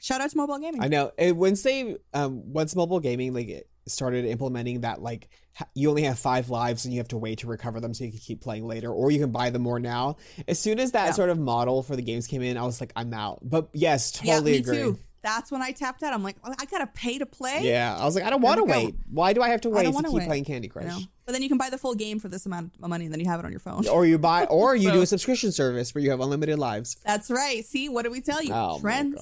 Shout 0.00 0.20
out 0.20 0.30
to 0.30 0.36
mobile 0.36 0.58
gaming. 0.58 0.82
I 0.82 0.88
know. 0.88 1.12
And 1.18 1.36
once 1.36 1.62
they 1.62 1.96
um 2.12 2.52
once 2.52 2.74
mobile 2.74 3.00
gaming 3.00 3.32
like 3.34 3.66
started 3.86 4.24
implementing 4.24 4.82
that 4.82 5.02
like 5.02 5.28
you 5.74 5.90
only 5.90 6.02
have 6.02 6.18
five 6.18 6.48
lives 6.48 6.84
and 6.84 6.94
you 6.94 7.00
have 7.00 7.08
to 7.08 7.18
wait 7.18 7.40
to 7.40 7.46
recover 7.46 7.80
them 7.80 7.92
so 7.92 8.04
you 8.04 8.10
can 8.10 8.20
keep 8.20 8.40
playing 8.40 8.66
later 8.66 8.90
or 8.90 9.10
you 9.10 9.18
can 9.18 9.30
buy 9.30 9.50
them 9.50 9.62
more 9.62 9.78
now. 9.78 10.16
As 10.48 10.58
soon 10.58 10.78
as 10.78 10.92
that 10.92 11.06
yeah. 11.06 11.12
sort 11.12 11.30
of 11.30 11.38
model 11.38 11.82
for 11.82 11.96
the 11.96 12.02
games 12.02 12.26
came 12.26 12.42
in, 12.42 12.56
I 12.56 12.62
was 12.62 12.80
like, 12.80 12.92
I'm 12.96 13.12
out. 13.12 13.40
But 13.42 13.68
yes, 13.72 14.12
totally 14.12 14.54
yeah, 14.54 14.58
agree. 14.60 14.76
Too. 14.76 14.98
That's 15.22 15.52
when 15.52 15.60
I 15.60 15.72
tapped 15.72 16.02
out. 16.02 16.14
I'm 16.14 16.22
like, 16.22 16.36
well, 16.42 16.54
I 16.58 16.64
gotta 16.64 16.86
pay 16.86 17.18
to 17.18 17.26
play. 17.26 17.60
Yeah, 17.62 17.94
I 17.94 18.06
was 18.06 18.14
like, 18.14 18.24
I 18.24 18.30
don't 18.30 18.40
want 18.40 18.56
to 18.58 18.64
wait. 18.64 18.94
Why 19.10 19.34
do 19.34 19.42
I 19.42 19.50
have 19.50 19.60
to 19.62 19.70
wait 19.70 19.84
to 19.84 19.92
keep 19.92 20.12
wait. 20.12 20.26
playing 20.26 20.44
Candy 20.46 20.68
Crush? 20.68 20.86
Know? 20.86 21.00
But 21.26 21.32
then 21.32 21.42
you 21.42 21.48
can 21.48 21.58
buy 21.58 21.68
the 21.68 21.76
full 21.76 21.94
game 21.94 22.18
for 22.20 22.28
this 22.28 22.46
amount 22.46 22.72
of 22.82 22.88
money, 22.88 23.04
and 23.04 23.12
then 23.12 23.20
you 23.20 23.26
have 23.26 23.38
it 23.38 23.44
on 23.44 23.52
your 23.52 23.60
phone. 23.60 23.86
Or 23.86 24.06
you 24.06 24.18
buy, 24.18 24.44
or 24.46 24.74
you 24.74 24.88
so, 24.88 24.94
do 24.94 25.02
a 25.02 25.06
subscription 25.14 25.52
service 25.52 25.94
where 25.94 26.02
you 26.02 26.10
have 26.10 26.20
unlimited 26.20 26.58
lives. 26.58 26.96
That's 27.04 27.30
right. 27.30 27.62
See, 27.66 27.90
what 27.90 28.02
did 28.02 28.12
we 28.12 28.22
tell 28.22 28.42
you? 28.42 28.54
Oh, 28.54 28.80
Trends, 28.80 29.20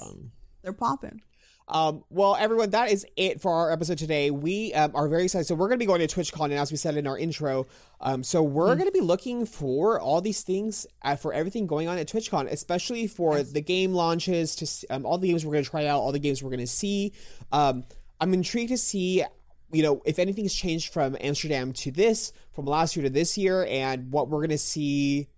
they're 0.68 0.72
popping. 0.74 1.22
Um, 1.66 2.04
well, 2.10 2.36
everyone, 2.38 2.70
that 2.70 2.90
is 2.90 3.06
it 3.16 3.40
for 3.40 3.52
our 3.52 3.72
episode 3.72 3.98
today. 3.98 4.30
We 4.30 4.72
um, 4.74 4.92
are 4.94 5.08
very 5.08 5.24
excited. 5.24 5.46
So 5.46 5.54
we're 5.54 5.68
going 5.68 5.78
to 5.78 5.82
be 5.82 5.86
going 5.86 6.06
to 6.06 6.06
TwitchCon, 6.06 6.44
and 6.44 6.54
as 6.54 6.70
we 6.70 6.76
said 6.76 6.96
in 6.96 7.06
our 7.06 7.18
intro, 7.18 7.66
um, 8.00 8.22
so 8.22 8.42
we're 8.42 8.74
mm. 8.74 8.78
going 8.78 8.86
to 8.86 8.92
be 8.92 9.00
looking 9.00 9.44
for 9.44 10.00
all 10.00 10.20
these 10.20 10.42
things 10.42 10.86
uh, 11.02 11.16
for 11.16 11.32
everything 11.32 11.66
going 11.66 11.88
on 11.88 11.98
at 11.98 12.06
TwitchCon, 12.06 12.50
especially 12.50 13.06
for 13.06 13.38
yes. 13.38 13.52
the 13.52 13.60
game 13.60 13.92
launches, 13.92 14.56
to 14.56 14.94
um, 14.94 15.04
all 15.04 15.18
the 15.18 15.28
games 15.28 15.44
we're 15.44 15.52
going 15.52 15.64
to 15.64 15.70
try 15.70 15.86
out, 15.86 16.00
all 16.00 16.12
the 16.12 16.18
games 16.18 16.42
we're 16.42 16.50
going 16.50 16.60
to 16.60 16.66
see. 16.66 17.12
Um, 17.52 17.84
I'm 18.20 18.32
intrigued 18.34 18.70
to 18.70 18.78
see 18.78 19.24
you 19.70 19.82
know, 19.82 20.00
if 20.06 20.18
anything's 20.18 20.54
changed 20.54 20.94
from 20.94 21.14
Amsterdam 21.20 21.74
to 21.74 21.90
this, 21.90 22.32
from 22.52 22.64
last 22.64 22.96
year 22.96 23.02
to 23.02 23.10
this 23.10 23.36
year, 23.36 23.66
and 23.68 24.10
what 24.10 24.30
we're 24.30 24.38
going 24.38 24.48
to 24.48 24.56
see 24.56 25.28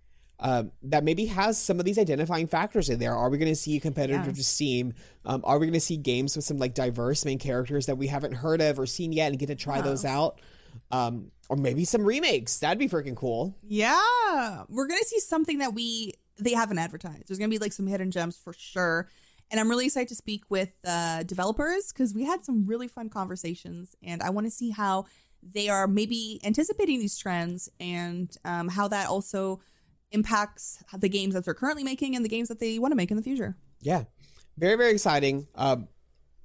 um, 0.41 0.71
that 0.83 1.03
maybe 1.03 1.27
has 1.27 1.57
some 1.57 1.79
of 1.79 1.85
these 1.85 1.99
identifying 1.99 2.47
factors 2.47 2.89
in 2.89 2.99
there. 2.99 3.15
Are 3.15 3.29
we 3.29 3.37
going 3.37 3.51
to 3.51 3.55
see 3.55 3.77
a 3.77 3.79
competitor 3.79 4.23
yeah. 4.25 4.31
to 4.31 4.43
Steam? 4.43 4.93
Um, 5.23 5.41
are 5.43 5.59
we 5.59 5.67
going 5.67 5.73
to 5.73 5.79
see 5.79 5.97
games 5.97 6.35
with 6.35 6.43
some 6.43 6.57
like 6.57 6.73
diverse 6.73 7.23
main 7.23 7.37
characters 7.37 7.85
that 7.85 7.97
we 7.97 8.07
haven't 8.07 8.33
heard 8.33 8.59
of 8.59 8.79
or 8.79 8.87
seen 8.87 9.13
yet 9.13 9.29
and 9.29 9.39
get 9.39 9.47
to 9.47 9.55
try 9.55 9.81
those 9.81 10.03
out? 10.03 10.41
Um, 10.89 11.31
or 11.47 11.57
maybe 11.57 11.85
some 11.85 12.03
remakes. 12.03 12.59
That'd 12.59 12.79
be 12.79 12.87
freaking 12.87 13.15
cool. 13.15 13.55
Yeah, 13.61 14.63
we're 14.67 14.87
gonna 14.87 15.03
see 15.03 15.19
something 15.19 15.59
that 15.59 15.73
we 15.73 16.13
they 16.37 16.53
haven't 16.53 16.79
advertised. 16.79 17.27
There's 17.27 17.37
gonna 17.37 17.49
be 17.49 17.59
like 17.59 17.73
some 17.73 17.87
hidden 17.87 18.09
gems 18.09 18.37
for 18.37 18.53
sure. 18.53 19.09
And 19.51 19.59
I'm 19.59 19.69
really 19.69 19.85
excited 19.85 20.07
to 20.07 20.15
speak 20.15 20.45
with 20.49 20.71
uh, 20.87 21.23
developers 21.23 21.91
because 21.91 22.13
we 22.13 22.23
had 22.23 22.45
some 22.45 22.65
really 22.65 22.87
fun 22.87 23.09
conversations, 23.09 23.95
and 24.01 24.23
I 24.23 24.29
want 24.29 24.47
to 24.47 24.51
see 24.51 24.69
how 24.69 25.05
they 25.43 25.67
are 25.67 25.87
maybe 25.87 26.39
anticipating 26.43 26.99
these 26.99 27.17
trends 27.17 27.69
and 27.79 28.33
um, 28.45 28.69
how 28.69 28.87
that 28.87 29.09
also 29.09 29.59
impacts 30.11 30.83
the 30.97 31.09
games 31.09 31.33
that 31.33 31.45
they're 31.45 31.53
currently 31.53 31.83
making 31.83 32.15
and 32.15 32.23
the 32.23 32.29
games 32.29 32.47
that 32.49 32.59
they 32.59 32.79
want 32.79 32.91
to 32.91 32.95
make 32.95 33.11
in 33.11 33.17
the 33.17 33.23
future. 33.23 33.55
Yeah. 33.81 34.03
Very, 34.57 34.75
very 34.75 34.91
exciting. 34.91 35.47
Um, 35.55 35.87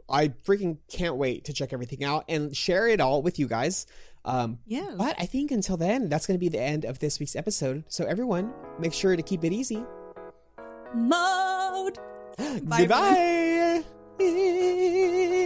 I 0.09 0.29
freaking 0.29 0.79
can't 0.90 1.16
wait 1.16 1.46
to 1.46 1.52
check 1.52 1.72
everything 1.72 2.05
out 2.05 2.24
and 2.29 2.57
share 2.57 2.88
it 2.88 3.00
all 3.00 3.22
with 3.22 3.38
you 3.38 3.48
guys. 3.48 3.87
Um, 4.24 4.59
yeah. 4.66 4.94
But 4.96 5.16
I 5.18 5.26
think 5.26 5.50
until 5.50 5.76
then, 5.76 6.09
that's 6.09 6.26
going 6.26 6.37
to 6.37 6.40
be 6.40 6.48
the 6.48 6.61
end 6.61 6.85
of 6.85 6.98
this 6.98 7.20
week's 7.20 7.37
episode. 7.37 7.85
So 7.88 8.05
everyone, 8.05 8.52
make 8.79 8.92
sure 8.92 9.16
to 9.16 9.22
keep 9.22 9.44
it 9.44 9.52
easy. 9.52 9.85
Mode. 10.94 11.98
Bye 12.62 12.87
Goodbye. 12.87 13.85